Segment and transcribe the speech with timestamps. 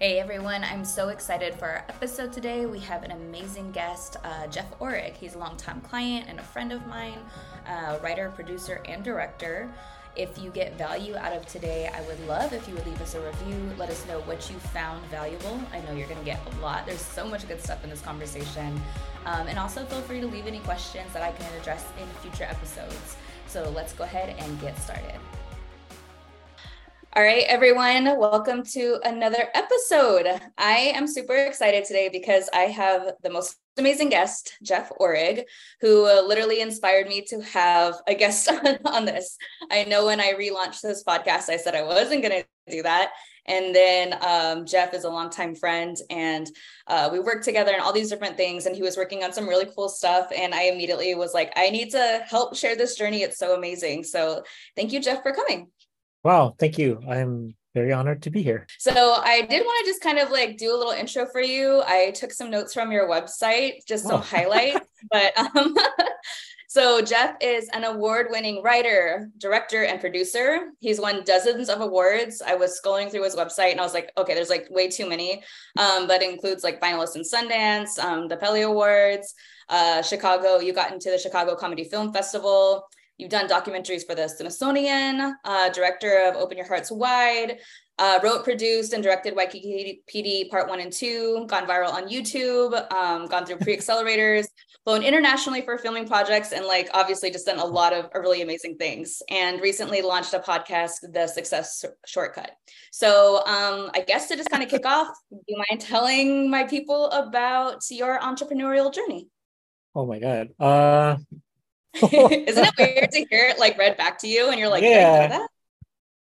[0.00, 2.66] Hey everyone, I'm so excited for our episode today.
[2.66, 5.12] We have an amazing guest, uh, Jeff Orig.
[5.14, 7.18] He's a longtime client and a friend of mine,
[7.68, 9.72] uh, writer, producer, and director.
[10.16, 13.14] If you get value out of today, I would love if you would leave us
[13.14, 13.70] a review.
[13.78, 15.60] Let us know what you found valuable.
[15.72, 16.86] I know you're going to get a lot.
[16.86, 18.82] There's so much good stuff in this conversation.
[19.26, 22.50] Um, and also feel free to leave any questions that I can address in future
[22.50, 23.16] episodes.
[23.46, 25.20] So let's go ahead and get started.
[27.16, 30.26] All right, everyone, welcome to another episode.
[30.58, 35.44] I am super excited today because I have the most amazing guest, Jeff Orig,
[35.80, 39.38] who literally inspired me to have a guest on, on this.
[39.70, 43.12] I know when I relaunched this podcast, I said I wasn't going to do that.
[43.46, 46.48] And then um, Jeff is a longtime friend, and
[46.86, 48.66] uh, we worked together and all these different things.
[48.66, 50.32] And he was working on some really cool stuff.
[50.34, 53.22] And I immediately was like, I need to help share this journey.
[53.22, 54.04] It's so amazing.
[54.04, 54.42] So
[54.74, 55.68] thank you, Jeff, for coming.
[56.24, 57.02] Wow, thank you.
[57.06, 58.66] I'm very honored to be here.
[58.78, 61.82] So I did want to just kind of like do a little intro for you.
[61.86, 64.18] I took some notes from your website, just some oh.
[64.22, 64.86] highlights.
[65.10, 65.76] But um,
[66.68, 70.70] so Jeff is an award-winning writer, director, and producer.
[70.80, 72.40] He's won dozens of awards.
[72.40, 75.06] I was scrolling through his website and I was like, okay, there's like way too
[75.06, 75.42] many.
[75.78, 79.34] Um, but includes like finalists in Sundance, um, the Telly Awards,
[79.68, 80.58] uh, Chicago.
[80.58, 82.86] You got into the Chicago Comedy Film Festival.
[83.18, 87.58] You've done documentaries for the Smithsonian, uh, director of Open Your Hearts Wide,
[87.98, 93.26] uh, wrote, produced, and directed YKKPD Part 1 and 2, gone viral on YouTube, um,
[93.26, 94.46] gone through pre accelerators,
[94.82, 98.76] flown internationally for filming projects, and like obviously just done a lot of really amazing
[98.78, 99.22] things.
[99.30, 102.50] And recently launched a podcast, The Success Shortcut.
[102.90, 106.64] So um, I guess to just kind of kick off, do you mind telling my
[106.64, 109.28] people about your entrepreneurial journey?
[109.94, 110.48] Oh my God.
[110.58, 111.16] Uh,
[112.02, 115.28] Isn't it weird to hear it like read back to you and you're like, yeah,
[115.28, 115.48] that?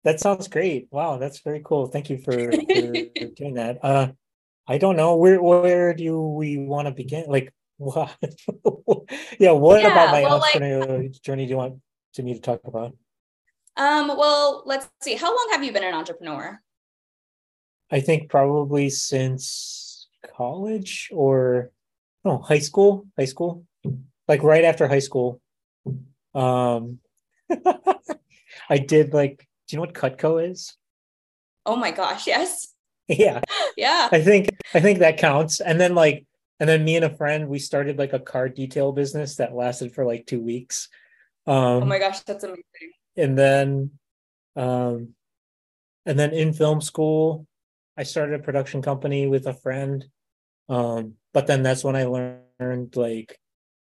[0.04, 0.88] that sounds great.
[0.92, 1.88] Wow, that's very cool.
[1.88, 3.80] Thank you for, for doing that.
[3.84, 4.12] Uh,
[4.68, 7.26] I don't know where where do we want to begin?
[7.28, 8.16] Like, what?
[9.40, 11.80] yeah, what yeah, about my well, entrepreneurial like, journey do you want
[12.14, 12.96] to me to talk about?
[13.76, 15.16] Um, well, let's see.
[15.16, 16.62] How long have you been an entrepreneur?
[17.92, 21.72] I think probably since college or
[22.24, 23.06] no high school.
[23.18, 23.66] High school,
[24.28, 25.42] like right after high school.
[26.34, 27.00] Um,
[28.70, 30.76] I did like, do you know what Cutco is?
[31.66, 32.68] Oh my gosh, yes.
[33.10, 33.42] Yeah.
[33.76, 34.08] yeah.
[34.14, 35.60] I think I think that counts.
[35.60, 36.26] And then like
[36.62, 39.94] and then me and a friend we started like a car detail business that lasted
[39.94, 40.88] for like 2 weeks.
[41.46, 42.64] Um Oh my gosh, that's amazing.
[43.18, 43.92] And then
[44.56, 45.10] um
[46.06, 47.46] and then in film school
[47.98, 50.06] I started a production company with a friend.
[50.70, 53.38] Um but then that's when I learned like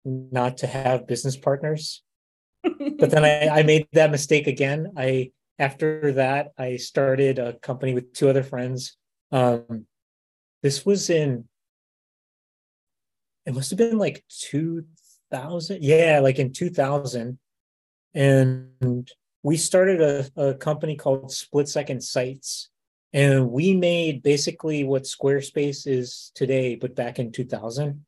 [0.04, 2.04] not to have business partners
[2.62, 4.92] but then I, I made that mistake again.
[4.96, 8.96] I after that I started a company with two other friends.
[9.32, 9.86] Um,
[10.62, 11.44] this was in
[13.46, 17.38] it must have been like 2000 yeah like in 2000
[18.14, 19.10] and
[19.42, 22.68] we started a, a company called split second sites
[23.12, 28.04] and we made basically what squarespace is today but back in 2000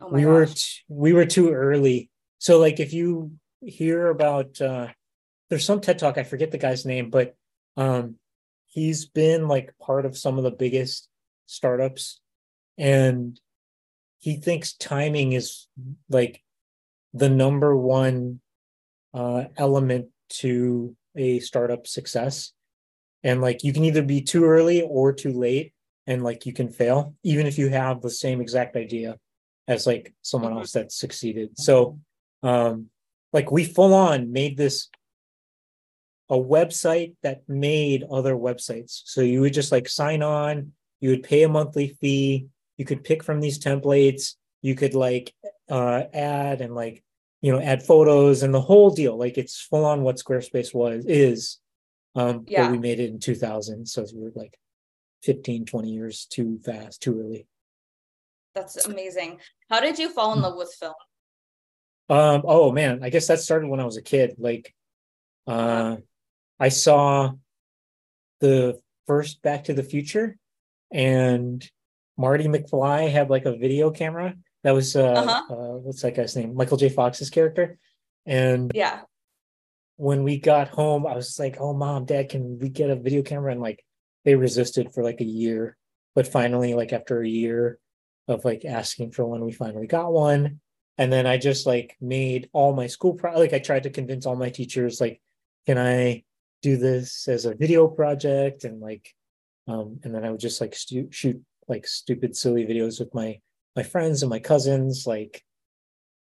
[0.00, 0.28] oh we gosh.
[0.28, 3.32] were t- we were too early so like if you
[3.66, 4.88] hear about uh
[5.50, 7.36] there's some TED talk, I forget the guy's name, but
[7.76, 8.16] um
[8.66, 11.08] he's been like part of some of the biggest
[11.46, 12.20] startups.
[12.76, 13.38] And
[14.18, 15.66] he thinks timing is
[16.08, 16.42] like
[17.12, 18.40] the number one
[19.12, 20.08] uh element
[20.40, 22.52] to a startup success.
[23.22, 25.72] And like you can either be too early or too late
[26.06, 29.18] and like you can fail even if you have the same exact idea
[29.66, 30.60] as like someone mm-hmm.
[30.60, 31.58] else that succeeded.
[31.58, 32.00] So
[32.42, 32.90] um
[33.34, 34.88] like we full on made this
[36.30, 39.02] a website that made other websites.
[39.04, 42.46] So you would just like sign on, you would pay a monthly fee,
[42.78, 45.34] you could pick from these templates, you could like
[45.68, 47.02] uh add and like
[47.42, 49.18] you know add photos and the whole deal.
[49.18, 51.58] Like it's full on what Squarespace was is.
[52.14, 52.62] Um yeah.
[52.62, 53.84] but we made it in 2000.
[53.86, 54.56] So we were like
[55.24, 57.48] 15, 20 years too fast, too early.
[58.54, 59.40] That's amazing.
[59.68, 60.44] How did you fall in hmm.
[60.44, 60.94] love with film?
[62.08, 64.34] Um, oh man, I guess that started when I was a kid.
[64.38, 64.74] Like,
[65.46, 65.96] uh,
[66.60, 67.32] I saw
[68.40, 70.36] the first Back to the Future,
[70.92, 71.66] and
[72.16, 74.34] Marty McFly had like a video camera.
[74.64, 75.54] That was uh, uh-huh.
[75.54, 76.54] uh what's that guy's name?
[76.54, 76.88] Michael J.
[76.88, 77.78] Fox's character.
[78.26, 79.00] And yeah,
[79.96, 83.22] when we got home, I was like, "Oh, mom, dad, can we get a video
[83.22, 83.84] camera?" And like,
[84.24, 85.76] they resisted for like a year,
[86.14, 87.78] but finally, like after a year
[88.28, 90.60] of like asking for one, we finally got one
[90.98, 94.26] and then i just like made all my school pro like i tried to convince
[94.26, 95.20] all my teachers like
[95.66, 96.22] can i
[96.62, 99.14] do this as a video project and like
[99.66, 103.40] Um, and then I would just like stu- shoot like stupid, silly videos with my
[103.76, 105.06] my friends and my cousins.
[105.06, 105.42] Like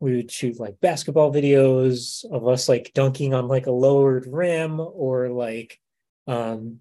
[0.01, 4.81] we would shoot like basketball videos of us like dunking on like a lowered rim
[4.81, 5.79] or like
[6.27, 6.81] um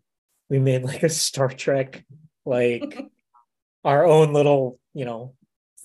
[0.49, 2.05] we made like a Star Trek
[2.45, 2.95] like
[3.83, 5.35] our own little, you know,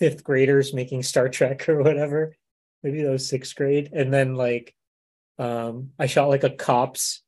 [0.02, 2.34] fifth graders making Star Trek or whatever.
[2.82, 3.90] Maybe that was sixth grade.
[3.92, 4.74] And then like
[5.38, 7.22] um I shot like a cops.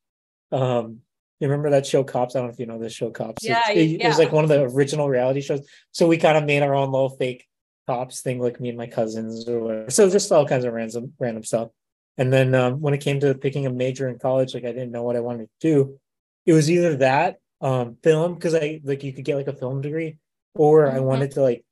[0.51, 1.01] Um
[1.41, 2.35] you remember that show Cops?
[2.35, 3.45] I don't know if you know this show Cops.
[3.45, 4.07] Yeah, it, it, yeah.
[4.07, 5.67] it was like one of the original reality shows.
[5.93, 7.47] So we kind of made our own little fake
[7.87, 9.91] cops thing, like me and my cousins or whatever.
[9.91, 11.69] So just all kinds of random random stuff.
[12.17, 14.93] And then um, when it came to picking a major in college, like I didn't
[14.93, 15.99] know what I wanted to do.
[16.47, 19.81] It was either that um, film because I like you could get like a film
[19.83, 20.19] degree,
[20.55, 21.05] or I Mhm.
[21.05, 21.65] wanted to like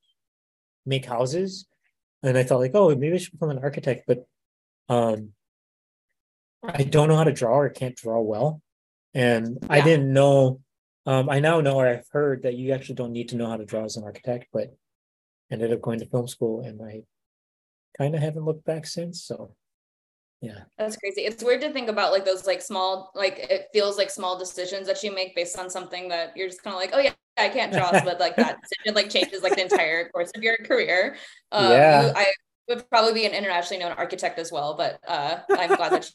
[0.86, 1.66] make houses.
[2.22, 4.24] And I thought like, oh, maybe I should become an architect, but
[4.88, 5.30] um,
[6.62, 8.60] I don't know how to draw or can't draw well,
[9.14, 10.60] and I didn't know.
[11.04, 13.56] Um, I now know or I've heard that you actually don't need to know how
[13.56, 14.72] to draw as an architect, but
[15.50, 17.02] ended up going to film school and I
[17.98, 19.22] kind of haven't looked back since.
[19.24, 19.54] So
[20.40, 20.60] yeah.
[20.78, 21.22] That's crazy.
[21.22, 24.86] It's weird to think about like those like small, like it feels like small decisions
[24.86, 27.48] that you make based on something that you're just kind of like, oh yeah, I
[27.48, 31.16] can't draw, but like that decision like changes like the entire course of your career.
[31.50, 32.12] Um, Yeah.
[32.14, 32.26] I
[32.68, 36.10] would probably be an internationally known architect as well, but uh, I'm glad that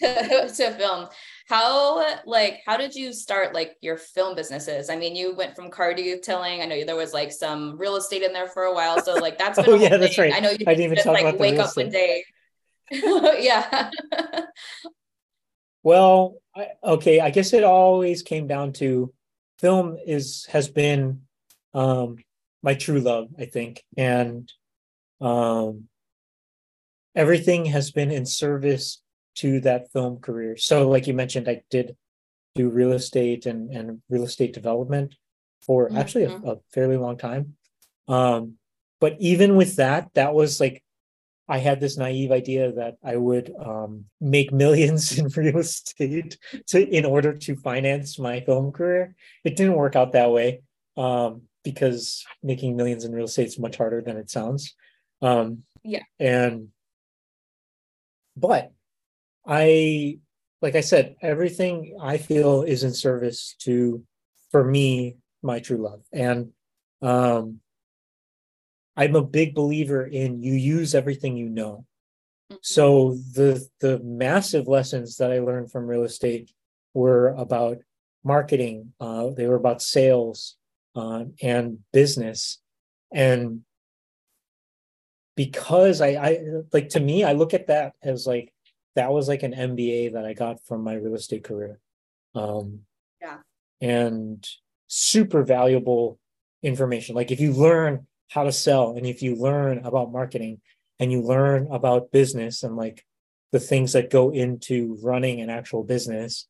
[0.00, 1.08] you to, to film.
[1.48, 4.90] How like how did you start like your film businesses?
[4.90, 6.60] I mean, you went from car detailing.
[6.62, 9.38] I know there was like some real estate in there for a while, so like
[9.38, 10.30] that's been Oh, a whole yeah, that's thing.
[10.30, 10.34] right.
[10.34, 12.24] I know you I didn't even just talk like about the wake up one day.
[12.90, 13.90] yeah.
[15.82, 19.12] Well, I, okay, I guess it always came down to
[19.58, 21.22] film is has been
[21.74, 22.16] um
[22.62, 23.84] my true love, I think.
[23.96, 24.52] And
[25.20, 25.88] um
[27.14, 29.02] everything has been in service
[29.36, 30.56] to that film career.
[30.56, 31.96] So like you mentioned, I did
[32.54, 35.14] do real estate and, and real estate development
[35.62, 37.54] for actually a, a fairly long time.
[38.08, 38.54] Um,
[39.00, 40.82] but even with that, that was like
[41.48, 46.88] I had this naive idea that I would um, make millions in real estate to
[46.88, 49.14] in order to finance my film career.
[49.44, 50.62] It didn't work out that way
[50.96, 54.74] um, because making millions in real estate is much harder than it sounds.
[55.22, 56.02] Um, Yeah.
[56.18, 56.68] And
[58.36, 58.72] but
[59.46, 60.18] I,
[60.62, 64.04] like I said, everything I feel is in service to,
[64.50, 66.50] for me, my true love, and
[67.00, 67.60] um,
[68.98, 71.86] I'm a big believer in you use everything you know.
[72.62, 76.50] So the the massive lessons that I learned from real estate
[76.94, 77.78] were about
[78.24, 78.92] marketing.
[78.98, 80.56] Uh, they were about sales
[80.96, 82.58] uh, and business,
[83.12, 83.60] and
[85.36, 86.38] because I, I
[86.72, 88.52] like to me, I look at that as like
[88.96, 91.78] that was like an MBA that I got from my real estate career.
[92.34, 92.80] Um,
[93.22, 93.38] Yeah.
[93.80, 94.44] and
[94.88, 96.18] super valuable
[96.62, 97.14] information.
[97.14, 100.60] Like if you learn how to sell and if you learn about marketing
[101.00, 103.04] and you learn about business and like
[103.52, 106.46] the things that go into running an actual business,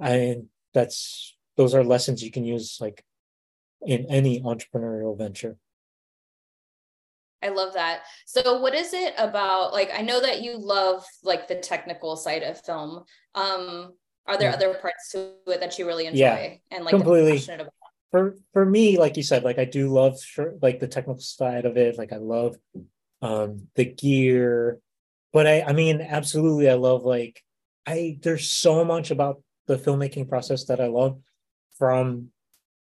[0.00, 0.36] I
[0.72, 3.04] that's those are lessons you can use like
[3.84, 5.56] in any entrepreneurial venture.
[7.42, 8.02] I love that.
[8.24, 12.44] So what is it about like I know that you love like the technical side
[12.44, 13.04] of film.
[13.34, 13.94] Um
[14.26, 14.54] are there Yeah.
[14.54, 17.38] other parts to it that you really enjoy Yeah, and like completely.
[18.12, 20.16] For for me like you said like i do love
[20.60, 22.56] like the technical side of it like i love
[23.22, 24.78] um the gear.
[25.32, 27.42] But i i mean absolutely i love like
[27.86, 31.18] i there's so much about the filmmaking process that i love
[31.78, 32.28] from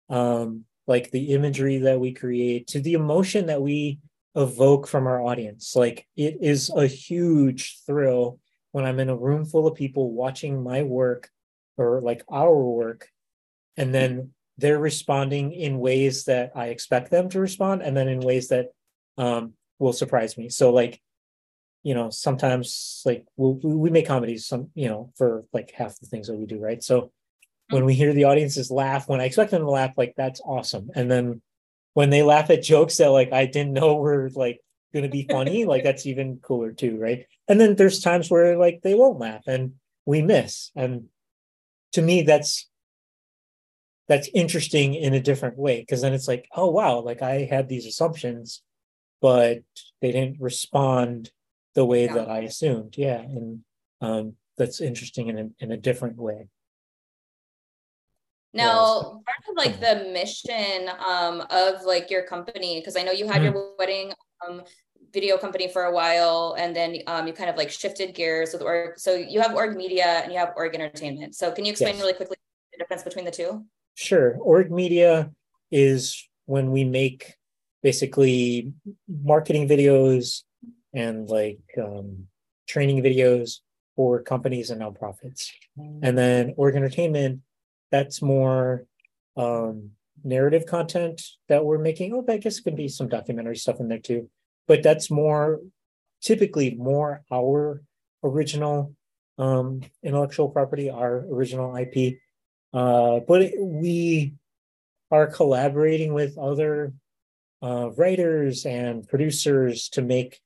[0.08, 4.00] um like the imagery that we create to the emotion that we
[4.34, 5.76] evoke from our audience.
[5.76, 8.40] Like it is a huge thrill
[8.72, 11.28] when i'm in a room full of people watching my work
[11.76, 13.08] or like our work
[13.76, 18.20] and then they're responding in ways that I expect them to respond, and then in
[18.20, 18.66] ways that
[19.16, 20.50] um, will surprise me.
[20.50, 21.00] So, like,
[21.82, 26.06] you know, sometimes like we'll, we make comedies, some you know, for like half the
[26.06, 26.82] things that we do, right?
[26.82, 27.10] So
[27.70, 30.90] when we hear the audiences laugh, when I expect them to laugh, like that's awesome,
[30.94, 31.40] and then
[31.94, 34.60] when they laugh at jokes that like I didn't know were like
[34.92, 37.26] going to be funny, like that's even cooler too, right?
[37.48, 39.72] And then there's times where like they won't laugh and
[40.04, 41.06] we miss, and
[41.92, 42.69] to me that's
[44.10, 47.68] that's interesting in a different way because then it's like oh wow like i had
[47.68, 48.62] these assumptions
[49.22, 49.60] but
[50.02, 51.30] they didn't respond
[51.76, 52.14] the way Yeah.
[52.14, 53.60] that i assumed yeah and
[54.02, 56.48] um that's interesting in a, in a different way
[58.52, 63.26] Now, part of like the mission um of like your company because I know you
[63.28, 63.54] had Mm-hmm.
[63.54, 64.12] your wedding
[64.46, 64.62] um
[65.14, 68.62] video company for a while and then um you kind of like shifted gears with
[68.62, 71.34] Orig so you have Orig media and you have org entertainment.
[71.36, 72.02] So can you explain Yes.
[72.02, 72.36] really quickly
[72.72, 73.64] the difference between the two?
[74.00, 74.38] Sure.
[74.40, 75.30] Orig media
[75.70, 77.34] is when we make
[77.82, 78.72] basically
[79.06, 80.42] marketing videos
[80.94, 82.26] and like um,
[82.66, 83.58] training videos
[83.96, 85.50] for companies and nonprofits.
[85.76, 87.42] And then Orig entertainment,
[87.90, 88.86] that's more
[89.36, 89.90] um,
[90.24, 92.14] narrative content that we're making.
[92.14, 94.30] Oh, I guess it could be some documentary stuff in there too.
[94.66, 95.60] But that's more
[96.22, 97.82] typically more our
[98.24, 98.94] original
[99.36, 102.16] um, intellectual property, our original IP.
[102.72, 104.34] Uh, but we
[105.10, 106.92] are collaborating with other
[107.62, 110.40] uh, writers and producers to make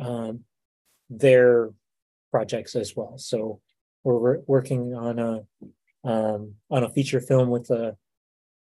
[0.00, 0.40] um,
[1.08, 1.70] their
[2.30, 3.16] projects as well.
[3.18, 3.60] So
[4.04, 5.44] we're working on a
[6.04, 7.96] um, on a feature film with a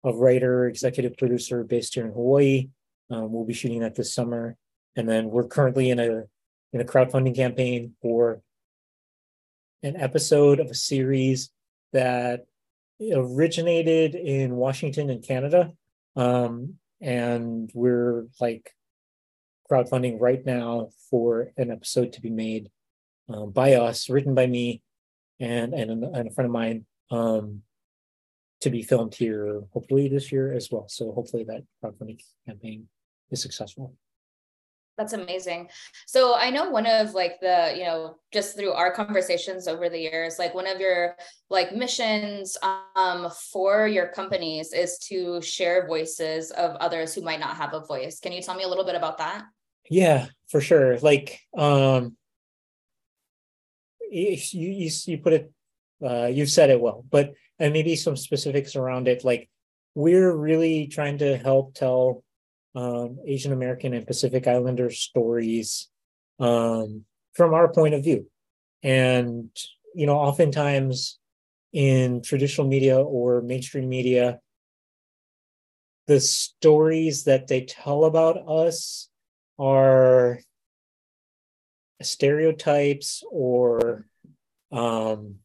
[0.03, 2.69] a writer, executive producer based here in Hawaii.
[3.09, 4.57] Um, we'll be shooting that this summer,
[4.95, 6.23] and then we're currently in a
[6.73, 8.41] in a crowdfunding campaign for
[9.83, 11.51] an episode of a series
[11.93, 12.46] that
[13.01, 15.73] originated in Washington and Canada.
[16.15, 18.73] Um, and we're like
[19.69, 22.69] crowdfunding right now for an episode to be made
[23.29, 24.81] um, by us, written by me
[25.39, 27.61] and and, and a friend of mine, um,
[28.61, 30.87] to be filmed here hopefully this year as well.
[30.87, 32.87] So hopefully that crowdfunding campaign
[33.29, 33.93] is successful.
[34.97, 35.69] That's amazing.
[36.07, 39.99] So I know one of like the, you know, just through our conversations over the
[39.99, 41.15] years, like one of your
[41.51, 42.57] like missions
[42.95, 47.85] um for your companies is to share voices of others who might not have a
[47.85, 48.19] voice.
[48.19, 49.43] Can you tell me a little bit about that?
[49.87, 50.97] Yeah, for sure.
[50.97, 52.17] Like um
[54.09, 55.51] you you you put it
[56.03, 59.47] uh you've said it well, but and maybe some specifics around it like
[59.93, 62.23] we're really trying to help tell
[62.77, 65.89] um, Asian American and Pacific Islander stories
[66.39, 68.27] um, from our point of view.
[68.83, 69.49] And,
[69.95, 71.17] you know, oftentimes
[71.73, 74.39] in traditional media or mainstream media,
[76.05, 79.09] the stories that they tell about us
[79.57, 80.39] are
[82.03, 84.05] stereotypes or
[84.71, 85.37] um,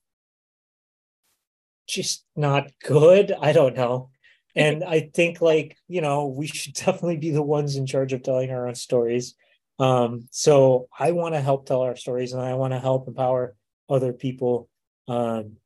[1.88, 3.32] just not good.
[3.40, 4.11] I don't know
[4.54, 8.22] and I think like you know we should definitely be the ones in charge of
[8.22, 9.34] telling our own stories.
[9.78, 13.54] Um, so I want to help tell our stories, and I want to help empower
[13.88, 14.68] other people
[15.08, 15.56] um,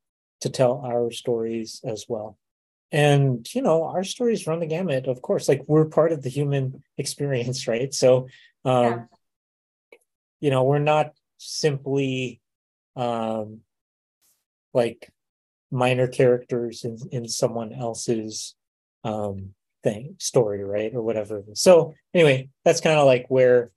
[0.40, 2.38] to tell our stories as well.
[2.92, 5.48] And you know, our stories run the gamut, of course.
[5.48, 7.92] Like we're part of the human experience, right?
[7.92, 8.28] So,
[8.64, 9.98] um, yeah.
[10.40, 12.40] you know, we're not simply
[12.94, 13.60] um,
[14.72, 15.12] like
[15.70, 18.54] minor characters in in someone else's
[19.06, 21.44] um thing story right or whatever.
[21.54, 23.70] So anyway that's kind of like where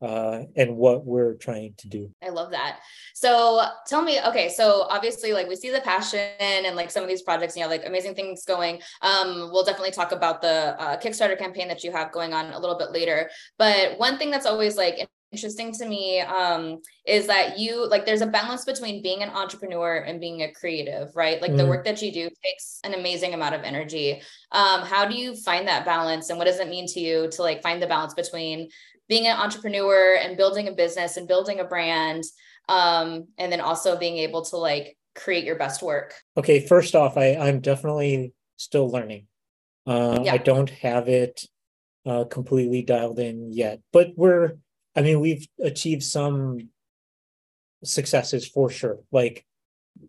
[0.00, 2.10] uh and what we're trying to do.
[2.22, 2.78] I love that.
[3.14, 7.08] So tell me okay so obviously like we see the passion and like some of
[7.08, 8.80] these projects you know like amazing things going.
[9.02, 12.58] Um we'll definitely talk about the uh, kickstarter campaign that you have going on a
[12.60, 13.28] little bit later.
[13.58, 18.22] But one thing that's always like interesting to me um, is that you like there's
[18.22, 21.58] a balance between being an entrepreneur and being a creative right like mm.
[21.58, 25.36] the work that you do takes an amazing amount of energy um, how do you
[25.36, 28.14] find that balance and what does it mean to you to like find the balance
[28.14, 28.68] between
[29.08, 32.24] being an entrepreneur and building a business and building a brand
[32.68, 37.18] um, and then also being able to like create your best work okay first off
[37.18, 39.26] i i'm definitely still learning
[39.86, 40.32] uh, yeah.
[40.32, 41.44] i don't have it
[42.06, 44.52] uh, completely dialed in yet but we're
[44.96, 46.70] I mean, we've achieved some
[47.84, 48.98] successes for sure.
[49.12, 49.44] Like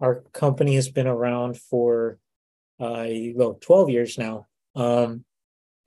[0.02, 2.20] our company has been around for
[2.80, 4.48] uh well 12 years now.
[4.76, 5.26] Um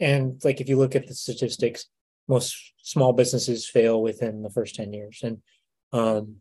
[0.00, 1.86] and like if you look at the statistics,
[2.28, 5.20] most small businesses fail within the first 10 years.
[5.22, 5.38] And
[5.92, 6.36] um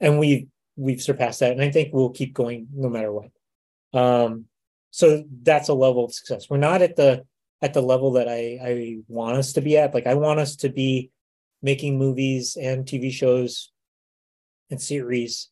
[0.00, 1.52] and we we've surpassed that.
[1.52, 3.30] And I think we'll keep going no matter what.
[3.92, 4.46] Um
[4.92, 6.50] so that's a level of success.
[6.50, 7.24] We're not at the
[7.62, 9.94] at the level that I I want us to be at.
[9.94, 11.10] Like I want us to be
[11.62, 13.70] making movies and TV shows
[14.70, 15.48] and series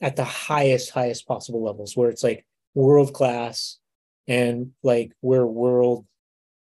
[0.00, 2.44] at the highest, highest possible levels, where it's like
[2.74, 3.78] world class
[4.26, 6.06] and like we're world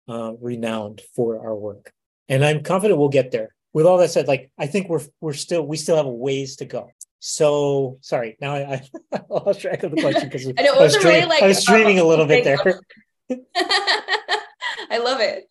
[0.07, 1.91] uh, renowned for our work.
[2.27, 3.53] And I'm confident we'll get there.
[3.73, 6.57] With all that said, like I think we're we're still we still have a ways
[6.57, 6.91] to go.
[7.19, 8.81] So sorry, now I,
[9.13, 11.63] I lost track of the question because I, I, was dream, really like, I was
[11.63, 12.57] dreaming a little bit there.
[14.91, 15.45] I love it.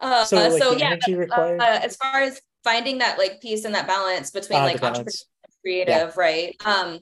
[0.00, 3.86] Uh, so, like so yeah, uh, as far as finding that like piece and that
[3.86, 6.10] balance between uh, like entrepreneur and creative, yeah.
[6.16, 6.56] right?
[6.64, 7.00] Um,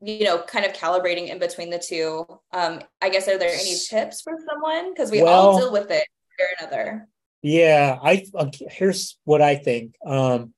[0.00, 2.24] you know, kind of calibrating in between the two.
[2.52, 5.90] Um, I guess are there any tips for someone because we well, all deal with
[5.90, 6.06] it
[6.38, 7.08] or another?
[7.42, 9.94] Yeah, I uh, here's what I think.
[10.04, 10.54] Um,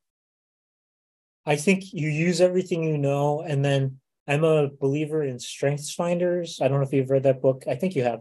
[1.47, 6.61] I think you use everything you know, and then I'm a believer in Strengths Finders.
[6.62, 7.64] I don't know if you've read that book.
[7.68, 8.20] I think you have.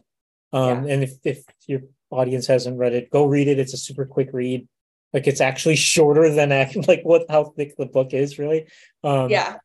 [0.51, 0.93] Um, yeah.
[0.93, 3.59] And if if your audience hasn't read it, go read it.
[3.59, 4.67] It's a super quick read.
[5.13, 6.49] Like it's actually shorter than
[6.87, 8.67] like what how thick the book is really.
[9.03, 9.57] Um, yeah.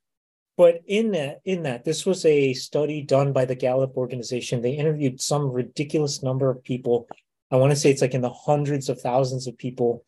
[0.57, 4.63] But in that in that this was a study done by the Gallup organization.
[4.63, 7.09] They interviewed some ridiculous number of people.
[7.51, 10.05] I want to say it's like in the hundreds of thousands of people,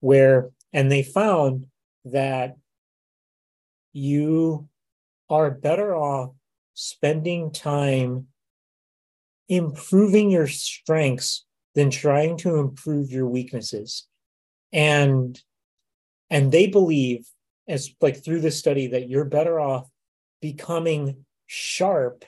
[0.00, 1.66] where and they found
[2.06, 2.56] that
[3.92, 4.68] you
[5.30, 6.32] are better off
[6.74, 8.26] spending time
[9.48, 14.06] improving your strengths than trying to improve your weaknesses.
[14.72, 15.40] And
[16.30, 17.26] and they believe
[17.68, 19.88] as like through this study that you're better off
[20.40, 22.24] becoming sharp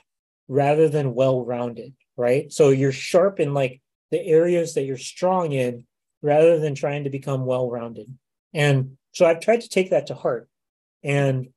[0.47, 2.51] rather than well-rounded right?
[2.51, 3.79] So you're sharp in like
[4.11, 5.85] the areas that you're strong in
[6.21, 8.07] rather than trying to become well-rounded.
[8.53, 10.49] And so i've tried to take that to heart.
[11.03, 11.49] And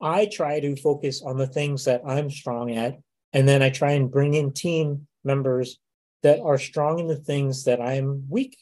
[0.00, 2.98] I try to focus on the things that I'm strong at,
[3.32, 5.78] and then I try and bring in team members
[6.22, 8.58] that are strong in the things that I'm weak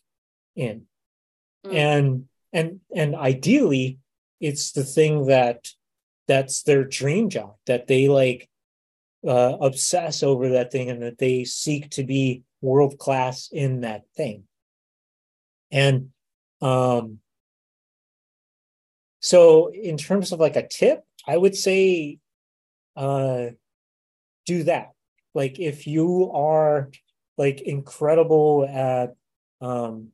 [0.56, 0.86] in.
[1.66, 1.74] Mm.
[1.74, 3.98] And and and ideally
[4.40, 5.68] it's the thing that
[6.26, 8.48] that's their dream job that they like
[9.26, 14.02] uh, obsess over that thing and that they seek to be world class in that
[14.16, 14.44] thing
[15.70, 16.08] and
[16.60, 17.18] um
[19.20, 22.18] so in terms of like a tip I would say
[22.96, 23.48] uh
[24.48, 24.92] do that.
[25.34, 26.90] Like if you are
[27.38, 29.14] like incredible at
[29.60, 30.08] um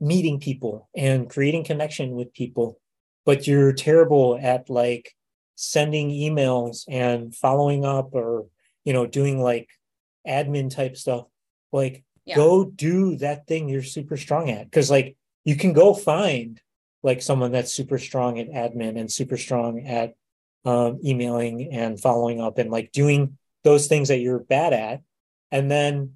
[0.00, 2.80] meeting people and creating connection with people,
[3.26, 5.14] but you're terrible at like
[5.56, 8.46] sending emails and following up or
[8.84, 9.68] you know doing like
[10.26, 11.26] admin type stuff.
[11.72, 12.36] Like yeah.
[12.36, 14.64] go do that thing you're super strong at.
[14.64, 16.60] Because like you can go find
[17.02, 20.14] like someone that's super strong at admin and super strong at
[20.64, 25.02] um, emailing and following up and like doing those things that you're bad at.
[25.50, 26.14] And then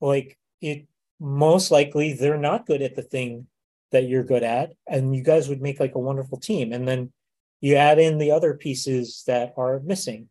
[0.00, 0.86] like it
[1.18, 3.46] most likely they're not good at the thing
[3.92, 7.12] that you're good at and you guys would make like a wonderful team and then
[7.60, 10.28] you add in the other pieces that are missing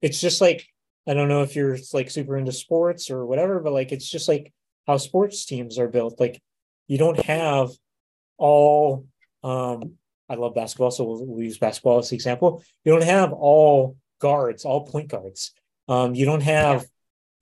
[0.00, 0.66] it's just like
[1.06, 4.28] i don't know if you're like super into sports or whatever but like it's just
[4.28, 4.52] like
[4.86, 6.40] how sports teams are built like
[6.88, 7.70] you don't have
[8.38, 9.06] all
[9.42, 9.96] um
[10.28, 12.62] I love basketball, so we'll, we'll, use basketball as the example.
[12.84, 15.52] You don't have all guards, all point guards.
[15.88, 16.84] Um, you don't have.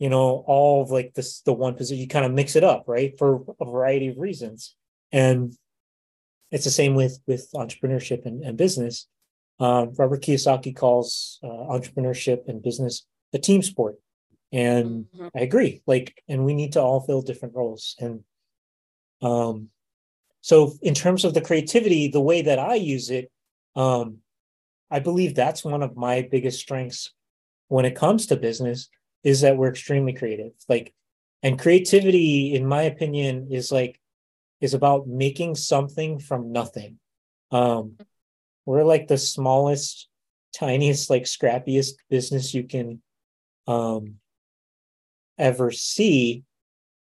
[0.05, 1.99] You know, all of like this the one position.
[1.99, 4.77] You kind of mix it up, right, for a variety of reasons.
[5.13, 5.57] And
[6.51, 9.07] it's the same with with entrepreneurship and, and business.
[9.61, 13.95] Um, Robert Kiyosaki calls uh, entrepreneurship and business a team sport,
[14.53, 15.29] and mm-hmm.
[15.35, 15.81] I agree.
[15.87, 17.97] Like, and we need to all fill different roles.
[17.99, 18.25] And
[19.23, 19.71] um,
[20.43, 23.33] so, in terms of the creativity, the way that I use it,
[23.75, 24.19] um,
[24.91, 27.11] I believe that's one of my biggest strengths
[27.69, 28.91] when it comes to business
[29.25, 30.53] is that we're extremely creative.
[30.69, 30.95] Like,
[31.43, 34.01] and creativity, in my opinion, is like
[34.61, 36.99] is about making something from nothing.
[37.51, 37.99] Um,
[38.65, 40.09] we're like the smallest,
[40.55, 43.03] tiniest, like scrappiest business you can
[43.67, 44.17] um,
[45.39, 46.45] ever see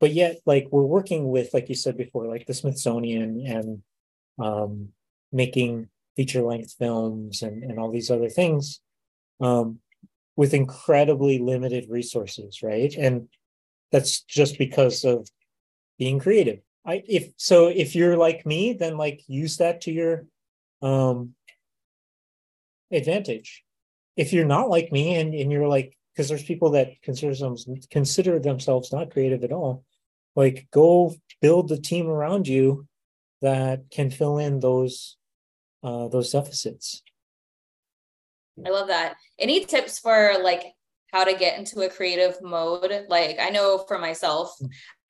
[0.00, 3.82] but yet like we're working with like you said before like the smithsonian and
[4.38, 4.88] um,
[5.32, 8.80] making feature length films and, and all these other things
[9.40, 9.78] um,
[10.36, 12.94] with incredibly limited resources right?
[12.94, 13.28] And
[13.92, 15.28] that's just because of
[15.98, 16.60] being creative.
[16.84, 20.26] I if so if you're like me then like use that to your
[20.82, 21.34] um
[22.92, 23.64] advantage.
[24.16, 27.56] If you're not like me and, and you're like because there's people that consider them
[27.90, 29.84] consider themselves not creative at all
[30.36, 32.86] like go build the team around you
[33.42, 35.16] that can fill in those
[35.82, 37.02] uh, those deficits
[38.64, 40.64] i love that any tips for like
[41.12, 44.56] how to get into a creative mode like i know for myself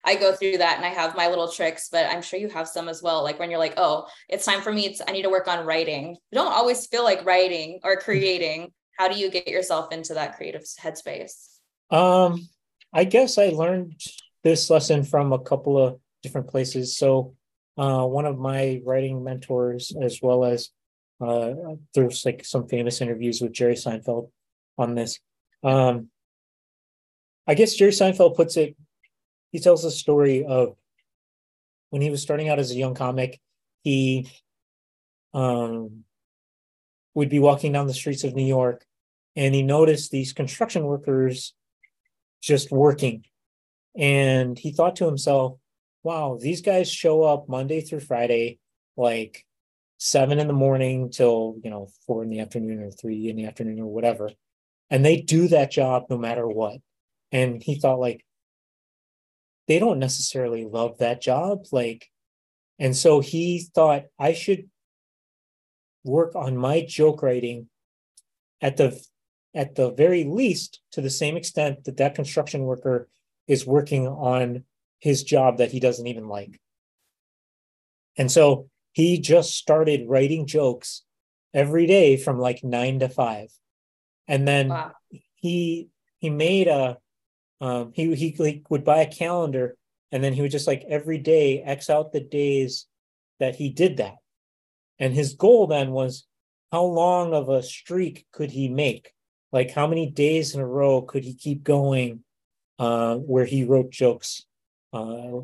[0.07, 2.69] I go through that and I have my little tricks, but I'm sure you have
[2.69, 3.25] some as well.
[3.25, 4.87] Like when you're like, oh, it's time for me.
[4.87, 6.11] It's, I need to work on writing.
[6.31, 8.73] You don't always feel like writing or creating.
[8.97, 11.59] How do you get yourself into that creative headspace?
[11.91, 12.49] Um,
[12.93, 14.01] I guess I learned
[14.45, 16.97] this lesson from a couple of different places.
[16.97, 17.35] So,
[17.77, 20.71] uh, one of my writing mentors, as well as
[21.21, 21.53] uh,
[21.95, 24.31] there's like some famous interviews with Jerry Seinfeld
[24.79, 25.19] on this.
[25.63, 26.09] Um,
[27.47, 28.77] I guess Jerry Seinfeld puts it,
[29.53, 30.77] he tells a story of
[31.91, 33.41] when he was starting out as a young comic,
[33.83, 34.29] he
[35.33, 36.05] um,
[37.15, 38.85] would be walking down the streets of New York
[39.37, 41.55] and he noticed these construction workers
[42.43, 43.25] just working
[43.97, 45.59] and he thought to himself,
[46.03, 48.59] wow, these guys show up Monday through Friday,
[48.97, 49.46] like
[49.99, 53.47] seven in the morning till you know four in the afternoon or three in the
[53.47, 54.31] afternoon or whatever.
[54.91, 56.79] And they do that job no matter what.
[57.33, 58.25] And he thought like
[59.69, 62.09] they don't necessarily love that job like
[62.79, 64.71] and so he thought i should
[66.05, 67.69] work on my joke writing
[68.61, 68.99] at the
[69.55, 73.09] at the very least to the same extent that that construction worker
[73.49, 74.65] is working on
[74.99, 76.61] his job that he doesn't even like.
[78.19, 81.03] And so he just started writing jokes
[81.53, 83.51] every day from like nine to five.
[84.27, 84.93] And then wow.
[85.35, 86.97] he he made a
[87.61, 89.77] um he he like would buy a calendar
[90.11, 92.87] and then he would just like every day x out the days
[93.39, 94.15] that he did that.
[94.99, 96.27] And his goal then was
[96.73, 99.13] how long of a streak could he make?
[99.53, 102.25] Like how many days in a row could he keep going
[102.79, 104.47] uh where he wrote jokes
[104.95, 105.41] uh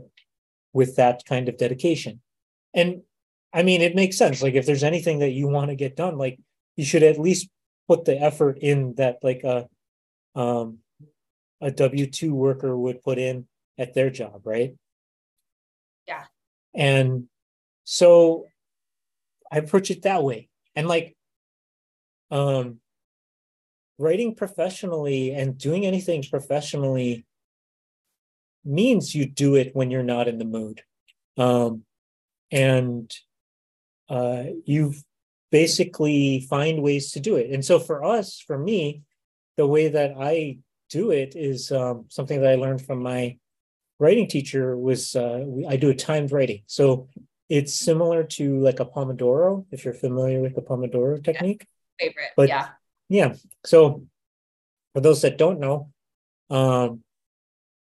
[0.72, 2.22] with that kind of dedication?
[2.72, 3.02] And
[3.52, 4.42] i mean it makes sense.
[4.42, 6.38] Like if there's anything that you want to get done like
[6.76, 7.48] you should at least
[7.88, 9.68] put the effort in that like a
[10.34, 10.78] um
[11.60, 13.46] a w2 worker would put in
[13.78, 14.74] at their job right?
[16.06, 16.24] Yeah.
[16.74, 17.28] And
[17.84, 18.46] so
[19.50, 20.48] i approach it that way.
[20.74, 21.16] And like
[22.30, 22.78] um
[23.98, 27.26] writing professionally and doing anything professionally
[28.64, 30.82] means you do it when you're not in the mood.
[31.36, 31.84] Um
[32.50, 33.12] and
[34.12, 34.94] uh, you
[35.50, 37.50] basically find ways to do it.
[37.50, 39.02] And so for us, for me,
[39.56, 40.58] the way that I
[40.90, 43.38] do it is um, something that I learned from my
[43.98, 46.62] writing teacher was uh, I do a timed writing.
[46.66, 47.08] So
[47.48, 51.66] it's similar to like a Pomodoro, if you're familiar with the Pomodoro technique.
[51.98, 52.06] Yeah.
[52.06, 52.68] Favorite, but, yeah.
[53.08, 53.34] Yeah.
[53.64, 54.06] So
[54.94, 55.90] for those that don't know,
[56.50, 57.02] um,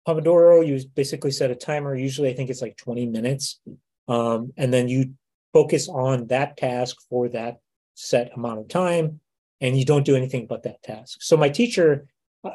[0.06, 1.94] Pomodoro, you basically set a timer.
[1.94, 3.60] Usually, I think it's like 20 minutes
[4.08, 5.14] um, and then you
[5.54, 7.60] focus on that task for that
[7.94, 9.20] set amount of time
[9.60, 11.18] and you don't do anything but that task.
[11.22, 12.06] So my teacher
[12.44, 12.50] uh,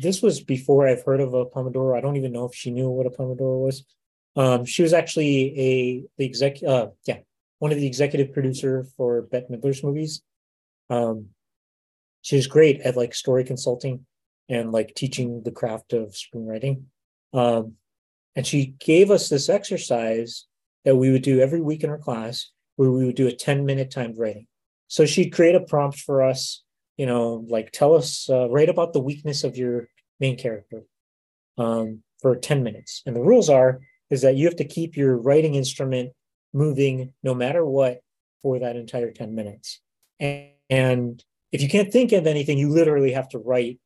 [0.00, 1.94] this was before i've heard of a pomodoro.
[1.94, 3.84] I don't even know if she knew what a pomodoro was.
[4.34, 7.18] Um, she was actually a the exec uh, yeah
[7.58, 10.22] one of the executive producer for bette midler's movies.
[10.88, 11.30] Um,
[12.22, 14.06] she was great at like story consulting
[14.48, 16.84] and like teaching the craft of screenwriting.
[17.32, 17.74] Um,
[18.34, 20.46] and she gave us this exercise
[20.86, 23.66] that we would do every week in our class where we would do a 10
[23.66, 24.46] minute timed writing.
[24.86, 26.62] So she'd create a prompt for us,
[26.96, 29.88] you know, like tell us, uh, write about the weakness of your
[30.20, 30.84] main character
[31.58, 33.02] um, for 10 minutes.
[33.04, 36.12] And the rules are, is that you have to keep your writing instrument
[36.54, 38.00] moving no matter what
[38.40, 39.80] for that entire 10 minutes.
[40.20, 43.80] And, and if you can't think of anything, you literally have to write,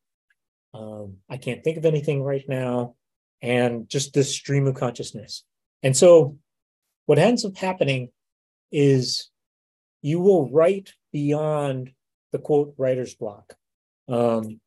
[0.74, 2.96] um, I can't think of anything right now.
[3.40, 5.44] And just this stream of consciousness.
[5.82, 6.36] And so
[7.10, 8.08] what ends up happening
[8.70, 9.30] is
[10.00, 11.90] you will write beyond
[12.30, 13.54] the quote writer's block.
[14.08, 14.60] Um,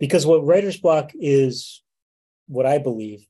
[0.00, 1.82] because what writer's block is,
[2.46, 3.26] what I believe,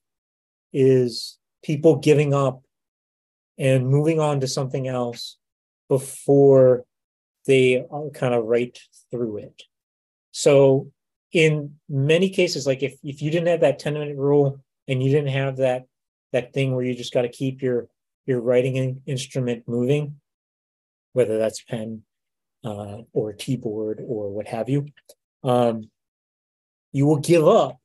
[0.73, 2.63] is people giving up
[3.59, 5.37] and moving on to something else
[5.89, 6.85] before
[7.49, 8.79] they kind of write
[9.11, 9.65] through it.
[10.31, 10.93] So
[11.33, 15.11] in many cases, like if, if you didn't have that 10 minute rule and you
[15.11, 15.87] didn't have that
[16.31, 17.89] that thing where you just got to keep your
[18.27, 20.21] your writing an instrument moving,
[21.13, 22.03] whether that's pen
[22.65, 24.87] uh, or keyboard or what have you,
[25.43, 25.91] um,
[26.93, 27.79] you will give up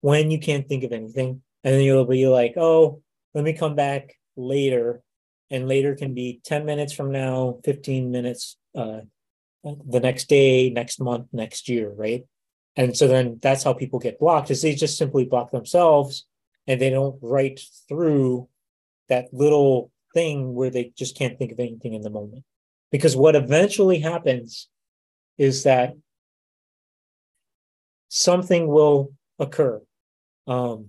[0.00, 1.42] when you can't think of anything.
[1.64, 3.02] And then you'll be like, oh,
[3.34, 5.02] let me come back later.
[5.50, 9.00] And later can be 10 minutes from now, 15 minutes uh,
[9.62, 12.24] the next day, next month, next year, right?
[12.74, 16.26] And so then that's how people get blocked is they just simply block themselves
[16.66, 18.48] and they don't write through
[19.12, 22.44] that little thing where they just can't think of anything in the moment.
[22.90, 24.68] Because what eventually happens
[25.36, 25.92] is that
[28.08, 29.80] something will occur.
[30.46, 30.88] Um,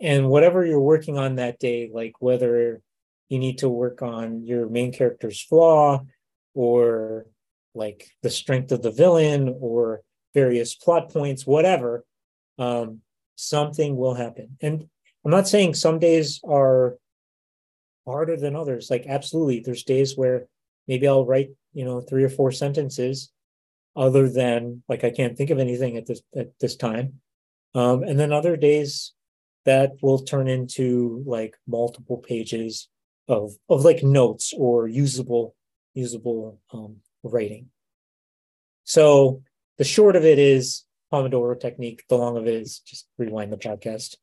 [0.00, 2.80] and whatever you're working on that day, like whether
[3.28, 6.04] you need to work on your main character's flaw
[6.54, 7.26] or
[7.74, 12.04] like the strength of the villain or various plot points, whatever,
[12.58, 13.00] um,
[13.36, 14.56] something will happen.
[14.60, 14.88] And
[15.24, 16.98] I'm not saying some days are
[18.06, 18.90] harder than others.
[18.90, 20.46] Like absolutely, there's days where
[20.86, 23.30] maybe I'll write, you know, three or four sentences
[23.96, 27.20] other than like I can't think of anything at this at this time.
[27.74, 29.12] Um, and then other days
[29.64, 32.88] that will turn into like multiple pages
[33.28, 35.54] of of like notes or usable
[35.94, 37.68] usable um, writing.
[38.84, 39.42] So
[39.78, 42.04] the short of it is Pomodoro technique.
[42.08, 44.16] The long of it is just rewind the podcast.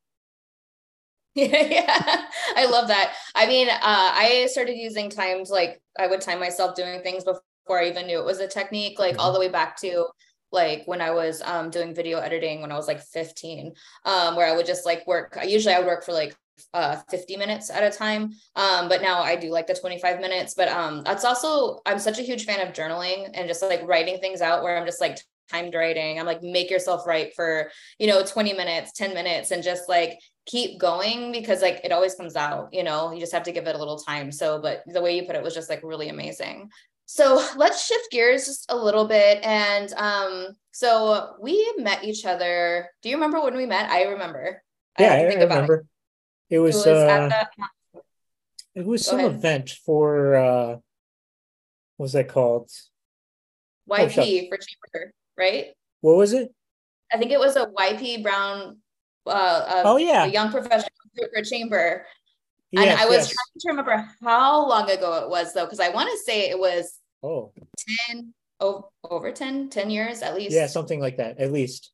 [1.36, 2.24] Yeah, yeah.
[2.58, 3.14] I love that.
[3.36, 7.80] I mean, uh, I started using times like I would time myself doing things before
[7.80, 9.22] I even knew it was a technique, like mm-hmm.
[9.22, 10.08] all the way back to
[10.52, 14.46] like when I was um, doing video editing when I was like 15, um, where
[14.46, 15.38] I would just like work.
[15.46, 16.36] Usually I would work for like
[16.74, 20.54] uh 50 minutes at a time um but now i do like the 25 minutes
[20.54, 24.20] but um that's also i'm such a huge fan of journaling and just like writing
[24.20, 25.18] things out where i'm just like
[25.50, 29.64] timed writing i'm like make yourself write for you know 20 minutes 10 minutes and
[29.64, 33.12] just like keep going because like it always comes out you know?
[33.12, 34.32] You just have to give it a little time.
[34.32, 36.70] So but the way you put it was just like really amazing.
[37.06, 42.90] So let's shift gears just a little bit and um so we met each other.
[43.02, 43.90] Do you remember when we met?
[43.90, 44.64] I remember.
[45.00, 45.86] Yeah i, I remember.
[46.50, 46.56] It.
[46.56, 47.30] it was, it was uh
[47.94, 48.02] the...
[48.76, 49.32] it was some ahead.
[49.32, 50.78] event for uh
[51.98, 52.72] what was that called?
[53.88, 55.68] Yp oh, for chamber right?
[56.02, 56.54] What was it?
[57.14, 58.78] I think it was a yp brown
[59.28, 60.90] uh, oh yeah, a young professional
[61.34, 62.06] for chamber.
[62.74, 63.28] And yes, I was yes.
[63.28, 66.58] trying to remember how long ago it was though, because I want to say it
[66.58, 67.52] was oh
[68.10, 70.56] 10 oh, over 10, 10 years at least.
[70.56, 71.92] Yeah, something like that, at least.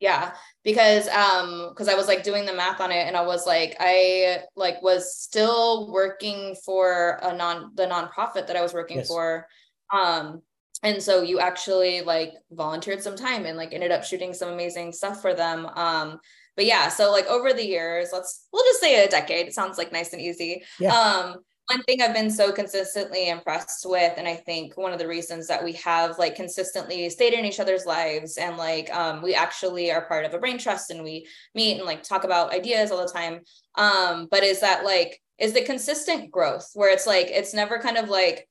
[0.00, 0.34] Yeah,
[0.64, 3.76] because um because I was like doing the math on it and I was like
[3.78, 9.06] I like was still working for a non the nonprofit that I was working yes.
[9.06, 9.46] for.
[9.94, 10.42] Um
[10.82, 14.90] and so you actually like volunteered some time and like ended up shooting some amazing
[14.90, 15.66] stuff for them.
[15.66, 16.18] Um
[16.56, 19.48] but yeah, so like over the years, let's we'll just say a decade.
[19.48, 20.62] It sounds like nice and easy.
[20.78, 20.94] Yeah.
[20.94, 21.36] Um,
[21.70, 25.46] one thing I've been so consistently impressed with, and I think one of the reasons
[25.46, 29.90] that we have like consistently stayed in each other's lives, and like um, we actually
[29.90, 33.04] are part of a brain trust, and we meet and like talk about ideas all
[33.04, 33.40] the time.
[33.76, 37.96] Um, but is that like is the consistent growth where it's like it's never kind
[37.96, 38.48] of like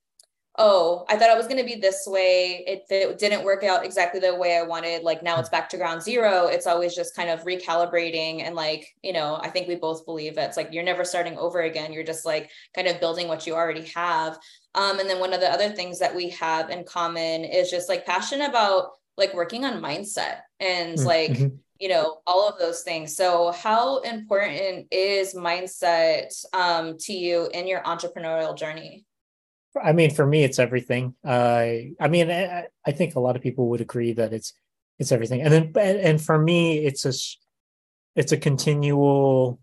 [0.58, 2.62] oh, I thought it was going to be this way.
[2.66, 5.02] It, it, didn't work out exactly the way I wanted.
[5.02, 6.46] Like now it's back to ground zero.
[6.46, 8.42] It's always just kind of recalibrating.
[8.42, 11.38] And like, you know, I think we both believe that it's like you're never starting
[11.38, 11.92] over again.
[11.92, 14.38] You're just like kind of building what you already have.
[14.74, 17.88] Um, and then one of the other things that we have in common is just
[17.88, 21.56] like passion about like working on mindset and mm, like, mm-hmm.
[21.80, 23.16] you know, all of those things.
[23.16, 29.06] So how important is mindset um, to you in your entrepreneurial journey?
[29.80, 31.14] I mean, for me, it's everything.
[31.24, 31.66] Uh,
[32.00, 34.52] I mean, I, I, think a lot of people would agree that it's
[34.98, 35.40] it's everything.
[35.42, 37.12] And then, and for me, it's a
[38.14, 39.58] it's a continual.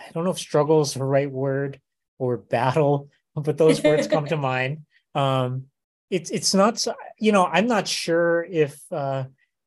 [0.00, 1.80] I don't know if struggle is the right word
[2.18, 4.86] or battle, but those words come to mind.
[5.14, 5.66] Um,
[6.10, 6.84] it's it's not.
[7.18, 9.24] You know, I'm not sure if uh,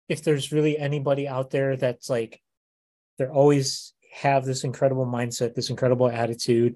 [0.09, 2.41] if there's really anybody out there that's like
[3.17, 6.75] they're always have this incredible mindset, this incredible attitude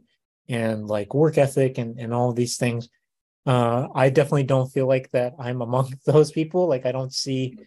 [0.49, 2.89] and like work ethic and, and all these things.
[3.45, 6.67] Uh, I definitely don't feel like that I'm among those people.
[6.67, 7.57] Like I don't see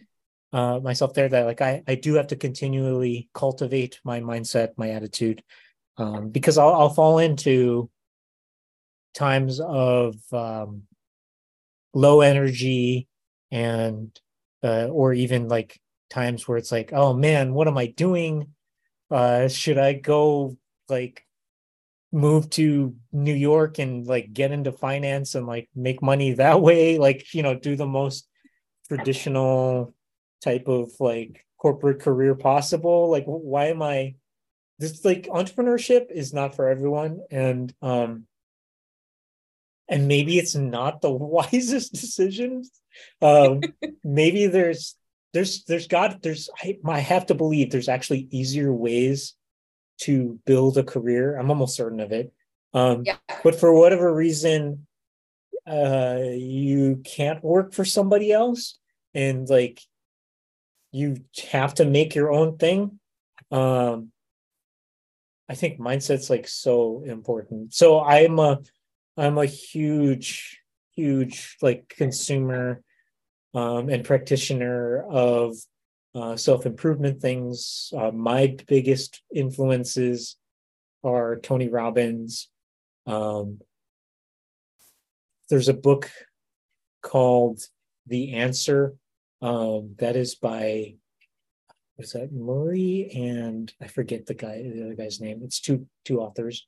[0.51, 4.91] uh, myself there that like I, I do have to continually cultivate my mindset, my
[4.91, 5.41] attitude,
[5.97, 7.89] um, because I'll, I'll fall into
[9.15, 10.83] times of um,
[11.93, 13.07] low energy
[13.51, 14.17] and
[14.63, 18.53] uh, or even like times where it's like, oh man, what am I doing?
[19.09, 20.57] Uh, should I go
[20.89, 21.25] like
[22.13, 26.99] move to New York and like get into finance and like make money that way,
[26.99, 28.27] like, you know, do the most
[28.87, 29.93] traditional
[30.43, 33.09] type of like corporate career possible.
[33.09, 34.13] Like, why am I
[34.77, 37.21] this like entrepreneurship is not for everyone.
[37.31, 38.27] And, um,
[39.89, 42.63] and maybe it's not the wisest decision.
[43.23, 43.61] Um,
[44.03, 44.95] maybe there's,
[45.33, 49.33] there's, there's got, there's, I, I have to believe there's actually easier ways
[50.01, 51.37] to build a career.
[51.37, 52.33] I'm almost certain of it.
[52.73, 53.17] Um, yeah.
[53.43, 54.87] But for whatever reason,
[55.67, 58.77] uh, you can't work for somebody else,
[59.13, 59.79] and like
[60.91, 61.17] you
[61.51, 62.99] have to make your own thing.
[63.51, 64.11] Um,
[65.47, 67.73] I think mindset's like so important.
[67.73, 68.59] So I'm a
[69.17, 70.59] I'm a huge
[70.95, 72.81] huge like consumer
[73.53, 75.55] um, and practitioner of
[76.15, 77.91] uh, self improvement things.
[77.95, 80.37] Uh, my biggest influences
[81.03, 82.49] are Tony Robbins.
[83.05, 83.59] Um,
[85.49, 86.09] there's a book
[87.01, 87.61] called
[88.07, 88.95] The Answer
[89.41, 90.95] um, that is by
[91.95, 95.41] what is that Murray and I forget the guy the other guy's name.
[95.43, 96.65] It's two two authors.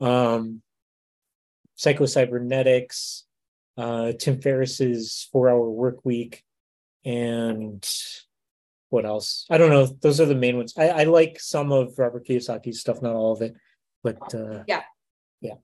[0.00, 0.62] Um,
[1.76, 3.24] Psycho-Cybernetics,
[3.76, 6.42] uh, Tim Ferriss's Four Hour Work Week,
[7.04, 7.88] and
[8.90, 9.46] what else?
[9.50, 9.86] I don't know.
[9.86, 10.74] Those are the main ones.
[10.76, 13.54] I, I like some of Robert Kiyosaki's stuff, not all of it,
[14.02, 14.82] but uh, yeah,
[15.40, 15.54] yeah.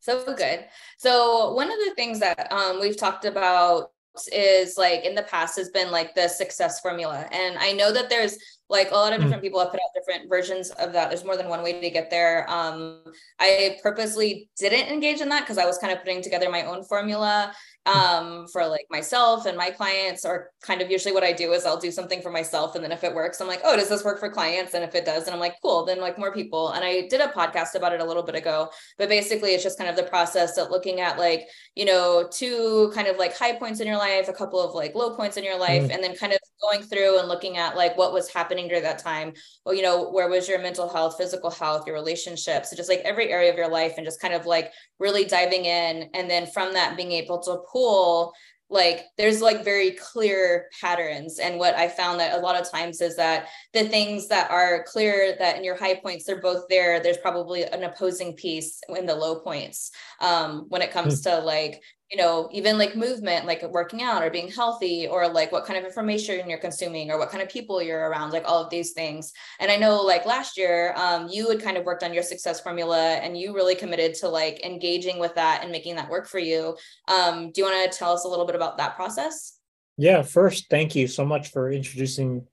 [0.00, 0.64] So good.
[0.98, 3.90] So one of the things that um, we've talked about
[4.32, 7.28] is like in the past has been like the success formula.
[7.30, 9.24] And I know that there's like a lot of hmm.
[9.24, 11.10] different people have put out different versions of that.
[11.10, 12.48] There's more than one way to get there.
[12.50, 13.02] Um,
[13.38, 16.84] I purposely didn't engage in that because I was kind of putting together my own
[16.84, 17.52] formula
[17.86, 21.64] um, for like myself and my clients are kind of usually what I do is
[21.64, 22.74] I'll do something for myself.
[22.74, 24.74] And then if it works, I'm like, oh, does this work for clients?
[24.74, 26.72] And if it does, and I'm like, cool, then like more people.
[26.72, 29.78] And I did a podcast about it a little bit ago, but basically it's just
[29.78, 33.56] kind of the process of looking at like, you know, two kind of like high
[33.56, 35.90] points in your life, a couple of like low points in your life, mm-hmm.
[35.90, 38.98] and then kind of going through and looking at like what was happening during that
[38.98, 39.32] time.
[39.64, 43.00] Well, you know, where was your mental health, physical health, your relationships, so just like
[43.00, 46.10] every area of your life and just kind of like really diving in.
[46.14, 48.32] And then from that being able to pull
[48.70, 53.00] like there's like very clear patterns and what i found that a lot of times
[53.00, 57.00] is that the things that are clear that in your high points they're both there
[57.00, 61.40] there's probably an opposing piece in the low points um, when it comes mm-hmm.
[61.40, 65.52] to like you know, even like movement, like working out or being healthy, or like
[65.52, 68.62] what kind of information you're consuming or what kind of people you're around, like all
[68.62, 69.32] of these things.
[69.60, 72.60] And I know like last year, um, you had kind of worked on your success
[72.60, 76.40] formula and you really committed to like engaging with that and making that work for
[76.40, 76.76] you.
[77.06, 79.58] Um, do you want to tell us a little bit about that process?
[79.96, 82.46] Yeah, first, thank you so much for introducing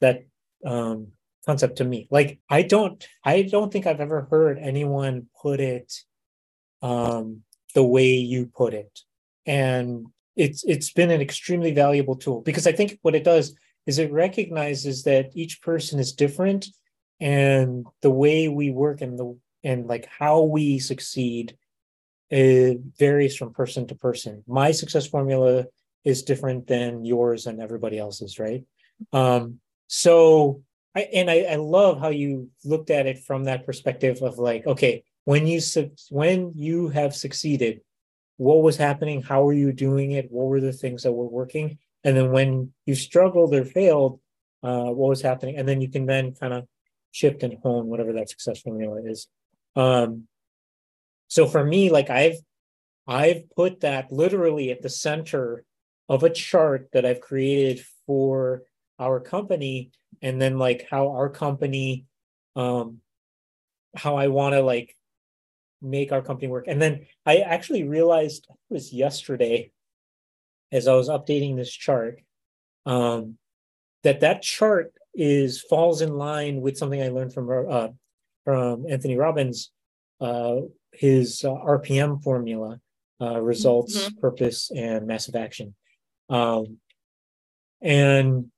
[0.00, 0.24] that
[0.64, 1.08] um,
[1.44, 2.06] concept to me.
[2.10, 5.92] Like, I don't, I don't think I've ever heard anyone put it
[6.80, 7.42] um,
[7.74, 9.00] the way you put it.
[9.46, 10.06] And
[10.36, 13.54] it's it's been an extremely valuable tool because I think what it does
[13.86, 16.68] is it recognizes that each person is different
[17.20, 21.56] and the way we work and the and like how we succeed
[22.30, 24.42] it varies from person to person.
[24.46, 25.66] My success formula
[26.02, 28.64] is different than yours and everybody else's, right?
[29.12, 30.62] Um, so
[30.96, 34.66] I and I, I love how you looked at it from that perspective of like,
[34.66, 35.60] okay, when you
[36.10, 37.80] when you have succeeded
[38.38, 39.22] what was happening?
[39.22, 40.30] How were you doing it?
[40.30, 41.78] What were the things that were working?
[42.02, 44.20] And then when you struggled or failed
[44.64, 45.56] uh, what was happening?
[45.56, 46.66] And then you can then kind of
[47.12, 49.28] shift and hone whatever that success formula is.
[49.76, 50.26] Um,
[51.32, 52.36] so for me like i've
[53.08, 55.64] i've put that literally at the center
[56.10, 58.64] of a chart that i've created for
[58.98, 62.04] our company and then like how our company
[62.54, 62.98] um
[63.96, 64.94] how i want to like
[65.82, 66.66] make our company work.
[66.68, 69.70] And then I actually realized it was yesterday
[70.70, 72.20] as I was updating this chart
[72.86, 73.36] um,
[74.02, 77.88] that that chart is falls in line with something I learned from uh,
[78.44, 79.70] from Anthony Robbins,
[80.20, 80.56] uh,
[80.92, 82.80] his uh, RPM formula,
[83.20, 84.20] uh, results, mm-hmm.
[84.20, 85.74] purpose, and massive action.
[86.28, 86.78] Um,
[87.80, 88.50] and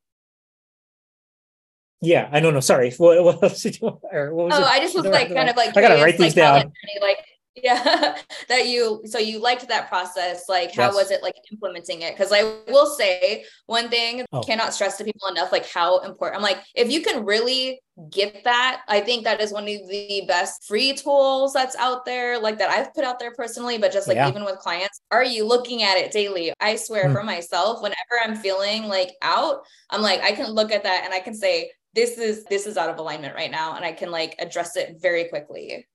[2.05, 2.61] yeah, I don't know.
[2.61, 2.93] Sorry.
[2.99, 4.01] What, what else did you?
[4.13, 4.67] Or what was oh, it?
[4.67, 5.77] I just was like kind of like.
[5.77, 6.73] I gotta write these like, down.
[7.01, 7.19] Like
[7.63, 8.17] yeah
[8.49, 10.95] that you so you liked that process like how yes.
[10.95, 14.41] was it like implementing it because i will say one thing oh.
[14.41, 18.43] cannot stress to people enough like how important i'm like if you can really get
[18.43, 22.59] that i think that is one of the best free tools that's out there like
[22.59, 24.29] that i've put out there personally but just like yeah.
[24.29, 27.15] even with clients are you looking at it daily i swear hmm.
[27.15, 31.15] for myself whenever i'm feeling like out i'm like i can look at that and
[31.15, 34.11] i can say this is this is out of alignment right now and i can
[34.11, 35.87] like address it very quickly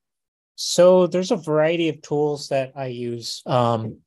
[0.61, 3.41] so there's a variety of tools that I use.
[3.45, 3.99] Um,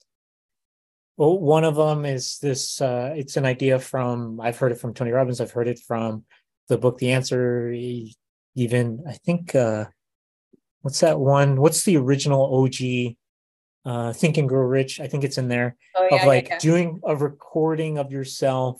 [1.16, 2.78] well, one of them is this.
[2.78, 5.40] Uh, it's an idea from I've heard it from Tony Robbins.
[5.40, 6.24] I've heard it from
[6.68, 7.72] the book The Answer.
[8.54, 9.86] Even I think uh,
[10.82, 11.58] what's that one?
[11.58, 13.14] What's the original OG?
[13.86, 15.00] Uh, Think and Grow Rich.
[15.00, 16.58] I think it's in there oh, yeah, of like yeah, yeah.
[16.58, 18.78] doing a recording of yourself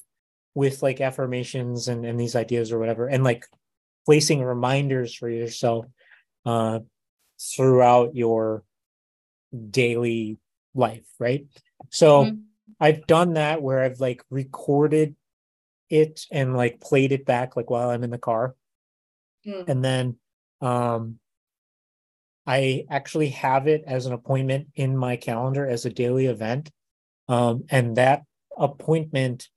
[0.54, 3.46] with like affirmations and, and these ideas or whatever, and like
[4.04, 5.86] placing reminders for yourself
[6.44, 6.80] uh,
[7.40, 8.64] throughout your
[9.70, 10.38] daily
[10.74, 11.46] life, right?
[11.90, 12.36] So mm-hmm.
[12.80, 15.14] I've done that where I've like recorded
[15.90, 18.54] it and like played it back like while I'm in the car.
[19.46, 19.68] Mm.
[19.68, 20.16] And then
[20.60, 21.18] um
[22.46, 26.70] I actually have it as an appointment in my calendar as a daily event.
[27.28, 28.22] Um and that
[28.56, 29.48] appointment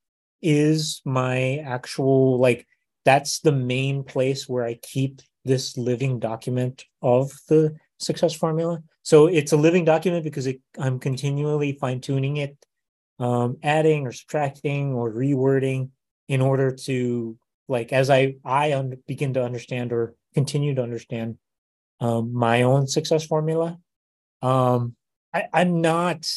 [0.45, 2.67] is my actual like
[3.03, 8.81] that's the main place where I keep this living document of the success formula.
[9.03, 12.58] So it's a living document because it, I'm continually fine tuning it,
[13.19, 15.89] um, adding or subtracting or rewording
[16.27, 17.37] in order to
[17.67, 21.37] like as I I un- begin to understand or continue to understand
[22.00, 23.79] um, my own success formula.
[24.41, 24.96] Um,
[25.33, 26.27] I, I'm not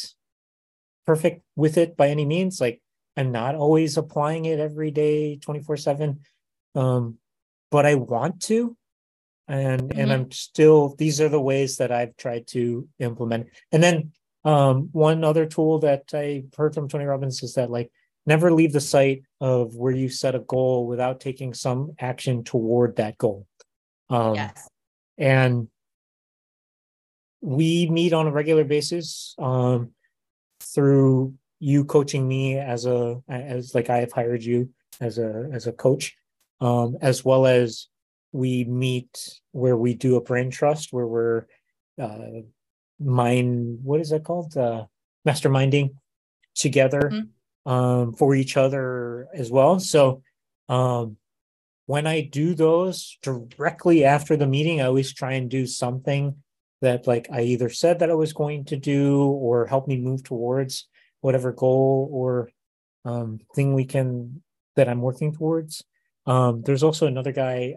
[1.05, 2.61] perfect with it by any means.
[2.61, 2.81] Like
[3.17, 6.19] I'm not always applying it every day, 24 seven.
[6.75, 7.17] Um,
[7.71, 8.75] but I want to
[9.47, 9.99] and mm-hmm.
[9.99, 14.11] and i'm still these are the ways that i've tried to implement and then
[14.45, 17.91] um, one other tool that I heard from Tony Robbins is that like
[18.25, 22.95] never leave the site of where you set a goal without taking some action toward
[22.97, 23.45] that goal.
[24.09, 24.67] Um, yes.
[25.17, 25.67] And
[27.41, 29.91] we meet on a regular basis um,
[30.61, 34.69] through you coaching me as a as like I have hired you
[35.01, 36.15] as a as a coach,
[36.61, 37.87] um, as well as
[38.31, 41.45] we meet where we do a brain trust where we're
[42.01, 42.41] uh,
[42.99, 44.85] mind what is that called uh,
[45.27, 45.91] masterminding
[46.55, 47.71] together mm-hmm.
[47.71, 49.79] um, for each other as well.
[49.79, 50.21] So
[50.67, 51.17] um,
[51.85, 56.35] when I do those directly after the meeting, I always try and do something
[56.81, 60.23] that like I either said that I was going to do or help me move
[60.23, 60.87] towards
[61.21, 62.49] whatever goal or
[63.05, 64.41] um, thing we can
[64.75, 65.83] that I'm working towards.
[66.25, 67.75] Um, there's also another guy,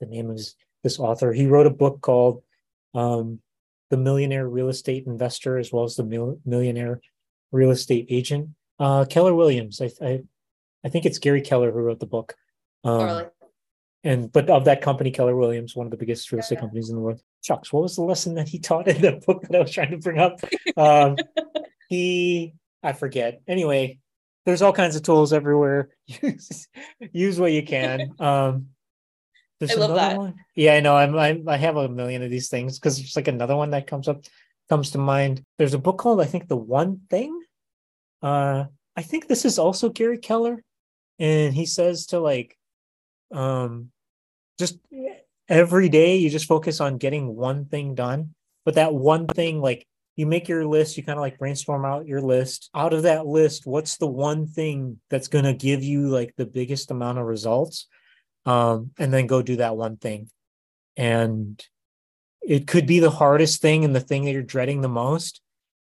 [0.00, 1.32] the name is this author.
[1.32, 2.42] He wrote a book called
[2.94, 3.40] um,
[3.90, 7.00] The Millionaire Real Estate Investor as well as the Mil- Millionaire
[7.52, 8.50] Real Estate Agent.
[8.78, 9.80] Uh, Keller Williams.
[9.80, 10.22] I, I,
[10.84, 12.34] I think it's Gary Keller who wrote the book.
[12.84, 13.26] Um,
[14.04, 16.90] and but of that company, Keller Williams, one of the biggest real estate yeah, companies
[16.90, 17.20] in the world.
[17.42, 19.90] Chucks, what was the lesson that he taught in the book that I was trying
[19.90, 20.40] to bring up?
[20.76, 21.16] Um,
[21.88, 23.40] he, I forget.
[23.46, 23.98] Anyway,
[24.44, 25.90] there's all kinds of tools everywhere.
[26.06, 26.68] use,
[27.12, 28.14] use what you can.
[28.20, 28.68] Um,
[29.62, 30.18] I love that.
[30.18, 30.34] One.
[30.54, 30.96] Yeah, I know.
[30.96, 33.86] I'm, I'm I have a million of these things because it's like another one that
[33.86, 34.22] comes up
[34.68, 35.42] comes to mind.
[35.56, 37.40] There's a book called I think The One Thing.
[38.22, 38.64] Uh,
[38.96, 40.62] I think this is also Gary Keller,
[41.18, 42.56] and he says to like,
[43.32, 43.90] um,
[44.58, 44.78] just
[45.48, 48.34] every day you just focus on getting one thing done.
[48.64, 49.86] But that one thing, like
[50.16, 52.70] you make your list, you kind of like brainstorm out your list.
[52.74, 56.46] Out of that list, what's the one thing that's going to give you like the
[56.46, 57.86] biggest amount of results?
[58.46, 60.30] Um, and then go do that one thing.
[60.96, 61.62] And
[62.40, 65.42] it could be the hardest thing and the thing that you're dreading the most.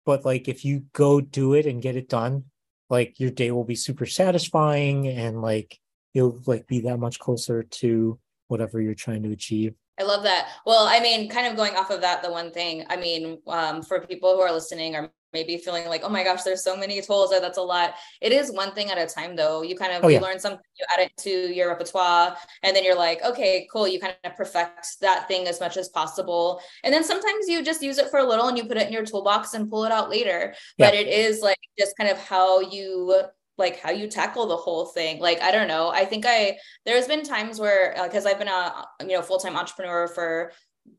[0.05, 2.45] But like if you go do it and get it done,
[2.89, 5.79] like your day will be super satisfying and like
[6.13, 9.75] you'll like be that much closer to whatever you're trying to achieve.
[9.99, 10.49] I love that.
[10.65, 13.81] Well, I mean, kind of going off of that, the one thing, I mean, um,
[13.81, 17.01] for people who are listening or maybe feeling like, oh my gosh, there's so many
[17.01, 17.95] tools, or that's a lot.
[18.21, 19.61] It is one thing at a time, though.
[19.61, 20.19] You kind of oh, yeah.
[20.19, 23.87] you learn something, you add it to your repertoire, and then you're like, okay, cool.
[23.87, 26.61] You kind of perfect that thing as much as possible.
[26.83, 28.93] And then sometimes you just use it for a little and you put it in
[28.93, 30.53] your toolbox and pull it out later.
[30.77, 30.87] Yeah.
[30.87, 33.23] But it is like just kind of how you
[33.57, 35.89] like how you tackle the whole thing like i don't know.
[35.89, 39.55] I think i there's been times where because uh, i've been a you know full-time
[39.55, 40.51] entrepreneur for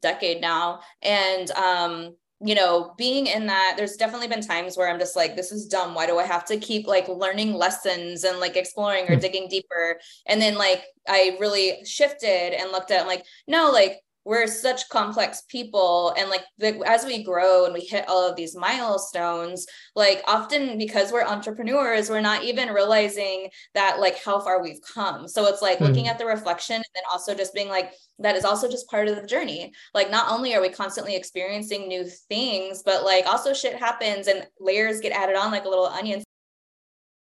[0.02, 0.80] decade now.
[1.02, 5.34] And um you know being in that there's definitely been times where i'm just like
[5.34, 5.94] this is dumb.
[5.94, 9.20] Why do i have to keep like learning lessons and like exploring or hmm.
[9.20, 9.98] digging deeper?
[10.26, 15.42] And then like i really shifted and looked at like no like we're such complex
[15.48, 19.66] people and like the, as we grow and we hit all of these milestones
[19.96, 25.26] like often because we're entrepreneurs we're not even realizing that like how far we've come
[25.26, 25.86] so it's like mm.
[25.88, 26.10] looking hmm.
[26.10, 29.16] at the reflection and then also just being like that is also just part of
[29.16, 33.76] the journey like not only are we constantly experiencing new things but like also shit
[33.76, 36.22] happens and layers get added on like a little onion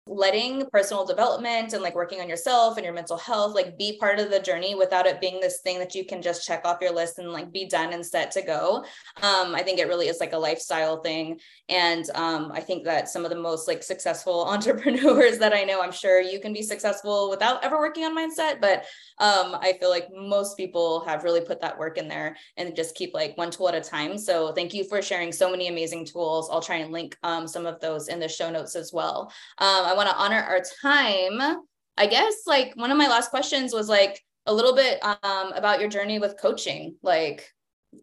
[0.08, 4.20] letting personal development and like working on yourself and your mental health like be part
[4.20, 6.94] of the journey without it being this thing that you can just check off your
[6.94, 8.86] list and like be done and set to go.
[9.22, 11.40] Um, i think it really is like a lifestyle thing.
[11.70, 15.82] And um, i think that some of the most like successful entrepreneurs that i know
[15.82, 18.86] i'm sure you can be successful without ever working on mindset but
[19.20, 22.96] um, i feel like most people have really put that work in there and just
[22.96, 24.18] keep like one tool at a time.
[24.18, 26.50] So thank you for sharing so many amazing tools.
[26.52, 29.32] I'll try and link um, some of those in the show notes as well.
[29.58, 31.64] Um, want to honor our time.
[31.98, 35.80] I guess like one of my last questions was like a little bit um, about
[35.80, 36.96] your journey with coaching.
[37.02, 37.52] Like,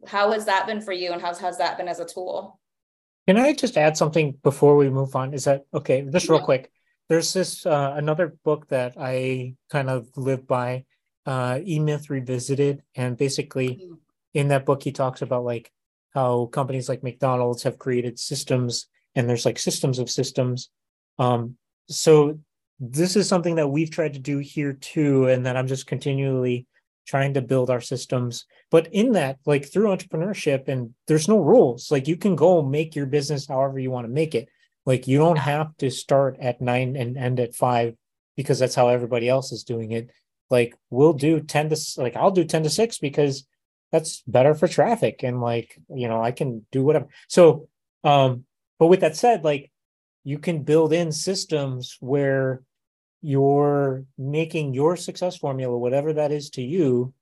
[0.06, 2.58] how has that been for you, and how's has that been as a tool?
[3.28, 5.34] Can I just add something before we move on?
[5.34, 6.02] Is that okay?
[6.10, 6.70] Just real quick.
[7.08, 10.84] There's this uh, another book that I kind of live by,
[11.26, 13.94] uh, E Myth Revisited, and basically mm-hmm.
[14.34, 15.70] in that book he talks about like
[16.14, 20.70] how companies like McDonald's have created systems, and there's like systems of systems.
[21.18, 21.56] Um,
[21.92, 22.38] so
[22.80, 26.66] this is something that we've tried to do here too and that i'm just continually
[27.06, 28.46] trying to build our systems.
[28.70, 31.90] But in that like through entrepreneurship and there's no rules.
[31.90, 34.48] Like you can go make your business however you want to make it.
[34.86, 37.94] Like you don't have to start at nine and end at five
[38.36, 40.10] because that's how everybody else is doing it.
[40.50, 43.46] Like we'll do 10 to like i'll do 10 to 6 because
[43.90, 47.68] that's better for traffic and like you know i can do whatever so
[48.04, 48.44] um
[48.78, 49.71] but with that said like
[50.24, 52.62] you can build in systems where
[53.20, 57.14] you're making your success formula, whatever that is to you,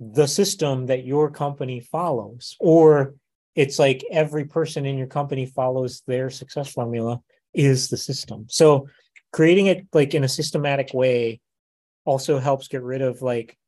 [0.00, 2.56] the system that your company follows.
[2.60, 3.14] Or
[3.54, 7.20] it's like every person in your company follows their success formula
[7.52, 8.46] is the system.
[8.48, 8.88] So
[9.32, 11.40] creating it like in a systematic way
[12.04, 13.58] also helps get rid of like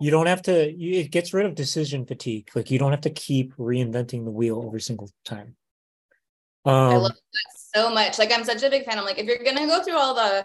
[0.00, 3.10] you don't have to it gets rid of decision fatigue like you don't have to
[3.10, 5.54] keep reinventing the wheel every single time
[6.64, 9.26] um, i love that so much like i'm such a big fan i'm like if
[9.26, 10.44] you're gonna go through all the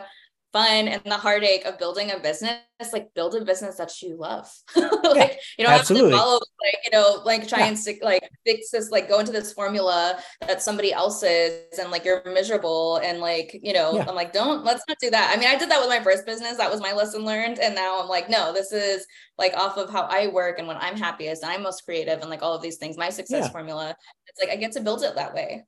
[0.53, 2.59] fun and the heartache of building a business,
[2.93, 4.49] like build a business that you love.
[4.75, 6.11] like yeah, you don't absolutely.
[6.11, 7.65] have to follow like, you know, like try yeah.
[7.67, 12.05] and stick like fix this, like go into this formula that somebody else's, and like
[12.05, 14.05] you're miserable and like, you know, yeah.
[14.07, 15.33] I'm like, don't let's not do that.
[15.35, 16.57] I mean, I did that with my first business.
[16.57, 17.59] That was my lesson learned.
[17.59, 19.05] And now I'm like, no, this is
[19.37, 22.29] like off of how I work and when I'm happiest and I'm most creative and
[22.29, 23.95] like all of these things, my success formula.
[24.27, 25.65] It's like I get to build it that way.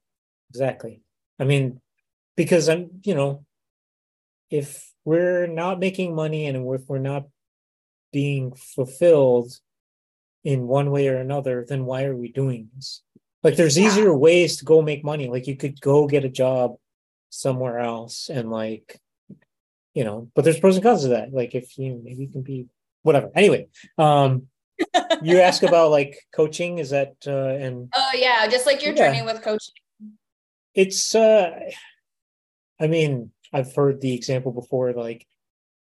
[0.49, 1.01] Exactly.
[1.39, 1.79] I mean,
[2.35, 3.45] because I'm, you know,
[4.49, 7.25] if we're not making money and if we're not
[8.11, 9.51] being fulfilled
[10.43, 13.01] in one way or another, then why are we doing this?
[13.43, 13.87] Like there's yeah.
[13.87, 15.29] easier ways to go make money.
[15.29, 16.75] Like you could go get a job
[17.29, 18.99] somewhere else and like,
[19.93, 21.33] you know, but there's pros and cons of that.
[21.33, 22.67] Like if you maybe you can be
[23.03, 23.29] whatever.
[23.35, 24.47] Anyway, um
[25.21, 29.11] you ask about like coaching, is that uh and oh yeah, just like your yeah.
[29.11, 29.73] journey with coaching.
[30.79, 31.59] It's uh
[32.79, 35.27] I mean, I've heard the example before, like,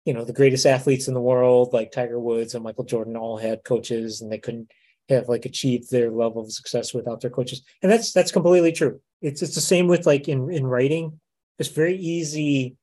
[0.05, 3.37] you know, the greatest athletes in the world, like Tiger Woods and Michael Jordan, all
[3.37, 4.73] had coaches, and they couldn't
[5.09, 7.63] have like achieved their level of success without their coaches.
[7.81, 9.01] And that's that's completely true.
[9.21, 11.21] It's it's the same with like in in writing.
[11.61, 12.75] It's very easy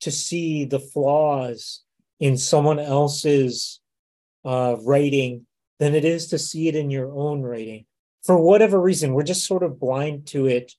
[0.00, 1.82] to see the flaws
[2.20, 3.80] in someone else's
[4.46, 5.46] uh, writing
[5.78, 7.84] than it is to see it in your own writing.
[8.24, 10.72] For whatever reason, we're just sort of blind to it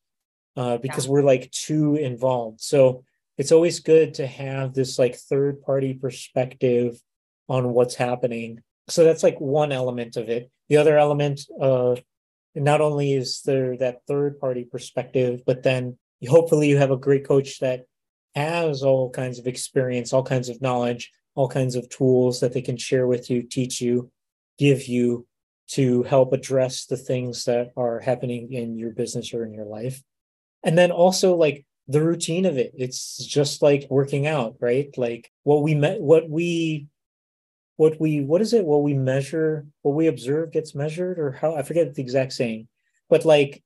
[0.55, 1.11] uh, because yeah.
[1.11, 2.61] we're like too involved.
[2.61, 3.03] So
[3.37, 7.01] it's always good to have this like third party perspective
[7.49, 8.61] on what's happening.
[8.89, 10.51] So that's like one element of it.
[10.69, 11.95] The other element, uh,
[12.55, 15.97] not only is there that third party perspective, but then
[16.27, 17.85] hopefully you have a great coach that
[18.35, 22.61] has all kinds of experience, all kinds of knowledge, all kinds of tools that they
[22.61, 24.11] can share with you, teach you,
[24.59, 25.25] give you
[25.69, 30.03] to help address the things that are happening in your business or in your life
[30.63, 34.89] and then also like the routine of it it's just like working out right?
[34.97, 36.87] Like what we met what we
[37.75, 38.65] what we what is it?
[38.65, 42.67] What we measure what we observe gets measured or how i forget the exact saying.
[43.09, 43.63] But like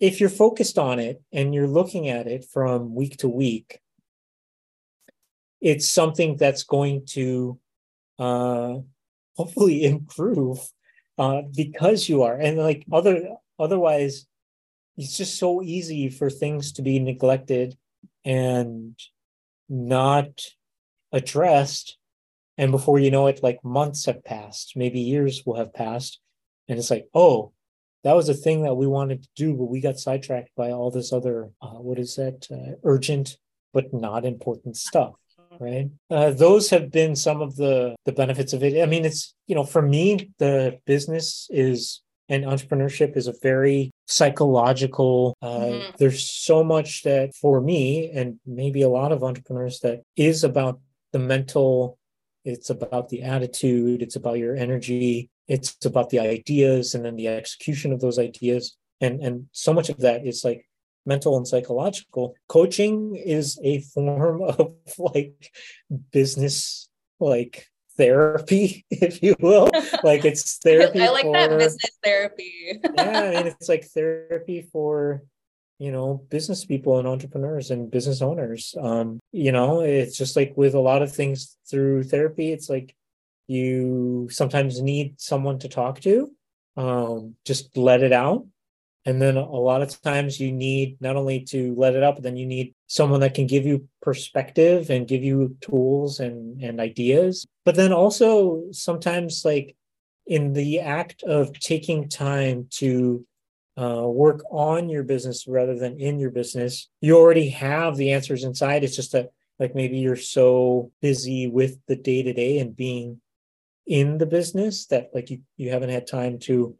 [0.00, 3.80] if you're focused on it and you're looking at it from week to week
[5.60, 7.58] it's something that's going to
[8.18, 8.76] uh
[9.36, 10.58] hopefully improve
[11.18, 12.36] uh because you are.
[12.38, 14.27] And like other otherwise
[14.98, 17.78] it's just so easy for things to be neglected
[18.24, 18.98] and
[19.68, 20.42] not
[21.12, 21.96] addressed.
[22.58, 26.20] And before you know it like months have passed maybe years will have passed.
[26.68, 27.52] And it's like oh
[28.04, 30.90] that was a thing that we wanted to do but we got sidetracked by all
[30.90, 33.38] this other uh, what is that uh, urgent
[33.72, 35.14] but not important stuff
[35.60, 35.90] right?
[36.10, 38.82] Uh, those have been some of the the benefits of it.
[38.82, 43.90] I mean it's you know for me the business is and entrepreneurship is a very
[44.06, 45.90] psychological uh, mm-hmm.
[45.98, 50.80] there's so much that for me and maybe a lot of entrepreneurs that is about
[51.12, 51.98] the mental
[52.44, 57.28] it's about the attitude it's about your energy it's about the ideas and then the
[57.28, 60.64] execution of those ideas and and so much of that is like
[61.06, 65.50] mental and psychological coaching is a form of like
[66.12, 67.66] business like
[67.98, 69.70] therapy, if you will.
[70.02, 71.02] Like it's therapy.
[71.02, 72.80] I like for, that business therapy.
[72.94, 75.22] yeah, I mean it's like therapy for
[75.78, 78.74] you know business people and entrepreneurs and business owners.
[78.80, 82.94] Um, you know, it's just like with a lot of things through therapy, it's like
[83.46, 86.30] you sometimes need someone to talk to.
[86.76, 88.46] Um, just let it out
[89.08, 92.24] and then a lot of times you need not only to let it up, but
[92.24, 96.78] then you need someone that can give you perspective and give you tools and, and
[96.78, 97.46] ideas.
[97.64, 99.74] But then also sometimes like
[100.26, 103.24] in the act of taking time to
[103.78, 108.44] uh, work on your business rather than in your business, you already have the answers
[108.44, 108.84] inside.
[108.84, 113.22] It's just that like maybe you're so busy with the day to day and being
[113.86, 116.76] in the business that like you, you haven't had time to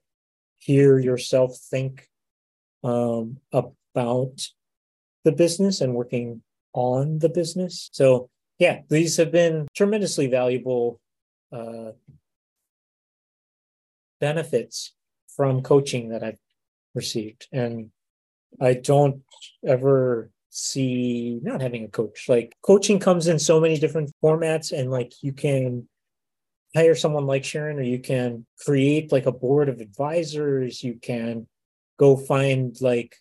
[0.59, 2.07] hear yourself think
[2.85, 4.49] um, about
[5.25, 7.91] the business and working on the business.
[7.93, 11.01] So, yeah, these have been tremendously valuable
[11.53, 11.93] uh,
[14.21, 14.95] benefits
[15.37, 16.39] from coaching that I've
[16.95, 17.49] received.
[17.53, 17.91] And
[18.61, 19.23] I don't
[19.67, 22.29] ever see not having a coach.
[22.29, 25.89] Like, coaching comes in so many different formats, and like, you can
[26.75, 30.83] hire someone like Sharon, or you can create like a board of advisors.
[30.83, 31.47] You can
[31.99, 33.17] go find like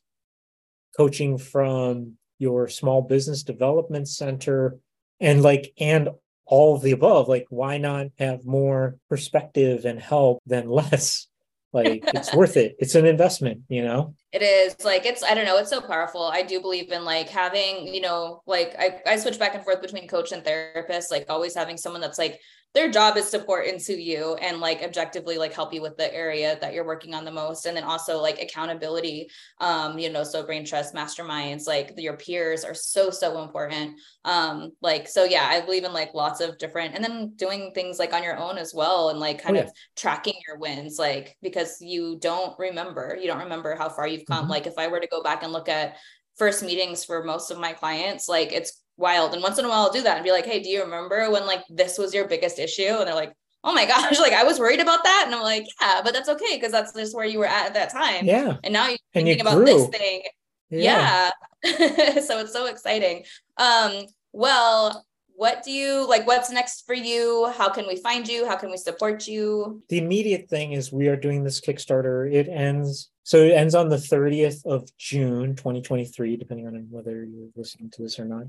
[0.96, 4.78] coaching from your small business development center
[5.20, 6.10] and like and
[6.46, 7.28] all of the above.
[7.28, 11.28] Like why not have more perspective and help than less?
[11.74, 12.78] Like it's worth it.
[12.80, 14.16] It's an investment you know?
[14.32, 14.74] It is.
[14.86, 16.24] Like it's i don't know it's so powerful.
[16.24, 19.82] I do believe in like having you know like i, I switch back and forth
[19.82, 22.40] between coach and therapist like always having someone that's like
[22.78, 26.14] their job is to pour into you and like objectively like help you with the
[26.14, 29.28] area that you're working on the most and then also like accountability
[29.62, 34.72] um you know so brain trust masterminds like your peers are so so important um
[34.84, 38.14] like so yeah i believe in like lots of different and then doing things like
[38.14, 39.66] on your own as well and like kind oh, yeah.
[39.66, 44.28] of tracking your wins like because you don't remember you don't remember how far you've
[44.28, 44.52] come mm-hmm.
[44.52, 45.96] like if i were to go back and look at
[46.38, 49.34] first meetings for most of my clients like it's wild.
[49.34, 51.30] And once in a while I'll do that and be like, hey, do you remember
[51.32, 52.84] when like this was your biggest issue?
[52.84, 53.34] And they're like,
[53.64, 55.24] oh my gosh, like I was worried about that.
[55.26, 57.74] And I'm like, yeah, but that's okay because that's just where you were at at
[57.76, 58.26] that time.
[58.26, 58.58] Yeah.
[58.64, 60.24] And now you're and thinking you about this thing.
[60.70, 61.32] Yeah.
[61.64, 62.20] yeah.
[62.22, 63.24] so it's so exciting.
[63.58, 65.06] Um, well,
[65.38, 68.72] what do you like what's next for you how can we find you how can
[68.72, 73.44] we support you the immediate thing is we are doing this kickstarter it ends so
[73.44, 78.20] it ends on the 30th of june 2023 depending on whether you're listening to this
[78.20, 78.46] or not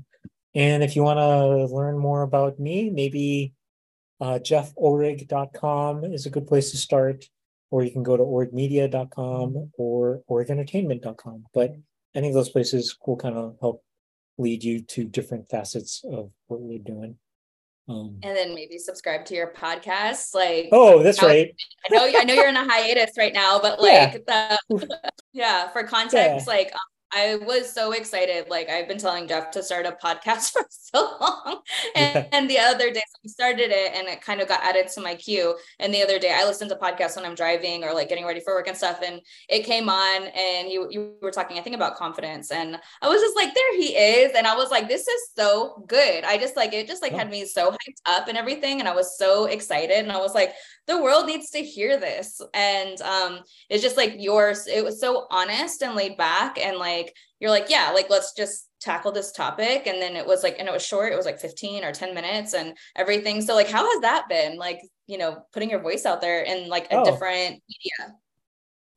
[0.55, 3.53] and if you want to learn more about me, maybe
[4.21, 7.25] uh, jefforig.com is a good place to start,
[7.71, 11.45] or you can go to origmedia.com or origentertainment.com.
[11.53, 11.75] But
[12.15, 13.83] any of those places will kind of help
[14.37, 17.17] lead you to different facets of what we're doing.
[17.87, 20.35] Um, and then maybe subscribe to your podcast.
[20.35, 21.53] Like, oh, that's right.
[21.91, 25.01] I know, I know you're in a hiatus right now, but like, yeah, the,
[25.33, 26.53] yeah for context, yeah.
[26.53, 26.79] like, um,
[27.11, 28.49] I was so excited.
[28.49, 31.59] Like I've been telling Jeff to start a podcast for so long.
[31.95, 32.25] And, yeah.
[32.31, 35.15] and the other day we started it and it kind of got added to my
[35.15, 35.55] queue.
[35.79, 38.39] And the other day I listened to podcasts when I'm driving or like getting ready
[38.39, 38.99] for work and stuff.
[39.05, 42.51] And it came on and you you were talking, I think, about confidence.
[42.51, 44.33] And I was just like, there he is.
[44.35, 46.23] And I was like, this is so good.
[46.23, 47.17] I just like it just like oh.
[47.17, 48.79] had me so hyped up and everything.
[48.79, 49.99] And I was so excited.
[49.99, 50.53] And I was like,
[50.89, 52.41] the world needs to hear this.
[52.51, 56.57] And um, it's just like yours, it was so honest and laid back.
[56.59, 59.85] And like, you're like, yeah, like, let's just tackle this topic.
[59.85, 62.15] And then it was like, and it was short, it was like 15 or 10
[62.15, 63.39] minutes and everything.
[63.41, 64.57] So, like, how has that been?
[64.57, 68.15] Like, you know, putting your voice out there in like a oh, different media?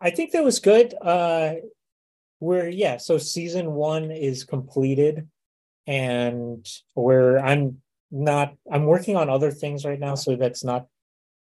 [0.01, 0.95] I think that was good.
[1.01, 1.57] Uh,
[2.39, 5.29] where, yeah, so season one is completed
[5.87, 10.15] and where I'm not, I'm working on other things right now.
[10.15, 10.87] So that's not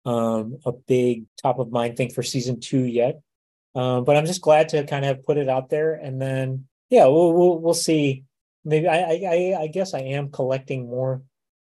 [0.05, 3.21] um, a big top of mind thing for season two yet.
[3.75, 7.07] Um, but I'm just glad to kind of put it out there, and then yeah,
[7.07, 8.25] we'll we'll, we'll see.
[8.65, 11.23] Maybe I, I I guess I am collecting more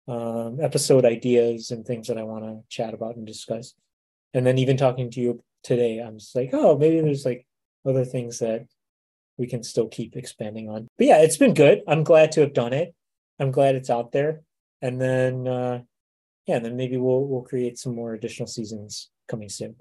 [0.09, 3.75] um, episode ideas and things that I want to chat about and discuss.
[4.35, 7.47] And then even talking to you today, I'm just like, oh, maybe there's like
[7.87, 8.67] other things that
[9.37, 10.89] we can still keep expanding on.
[10.99, 11.83] But yeah, it's been good.
[11.87, 12.95] I'm glad to have done it.
[13.39, 14.43] I'm glad it's out there.
[14.81, 15.83] And then uh,
[16.47, 19.77] yeah, and then maybe we'll we'll create some more additional seasons coming soon.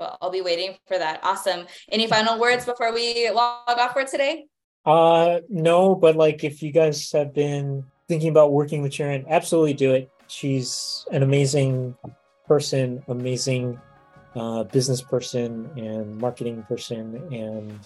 [0.00, 1.20] Well, I'll be waiting for that.
[1.22, 1.66] Awesome.
[1.90, 4.46] Any final words before we log off for today?
[4.84, 9.74] Uh no, but like if you guys have been thinking about working with Sharon, absolutely
[9.74, 10.10] do it.
[10.26, 11.96] She's an amazing
[12.46, 13.80] person, amazing
[14.36, 17.78] uh, business person and marketing person and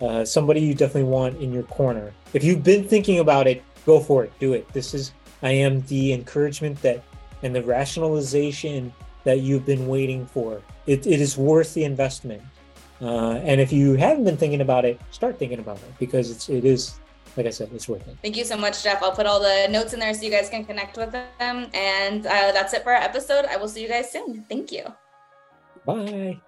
[0.00, 2.12] uh, somebody you definitely want in your corner.
[2.32, 4.32] If you've been thinking about it, go for it.
[4.38, 4.66] Do it.
[4.72, 5.12] This is
[5.42, 7.02] I am the encouragement that
[7.42, 8.92] and the rationalization
[9.24, 10.62] that you've been waiting for.
[10.86, 12.42] It, it is worth the investment.
[13.00, 16.48] Uh, and if you haven't been thinking about it, start thinking about it because it's
[16.48, 17.00] it is
[17.36, 18.16] like I said, it's worth it.
[18.22, 19.02] Thank you so much, Jeff.
[19.02, 21.70] I'll put all the notes in there so you guys can connect with them.
[21.72, 23.46] And uh, that's it for our episode.
[23.46, 24.44] I will see you guys soon.
[24.48, 24.84] Thank you.
[25.86, 26.40] Bye.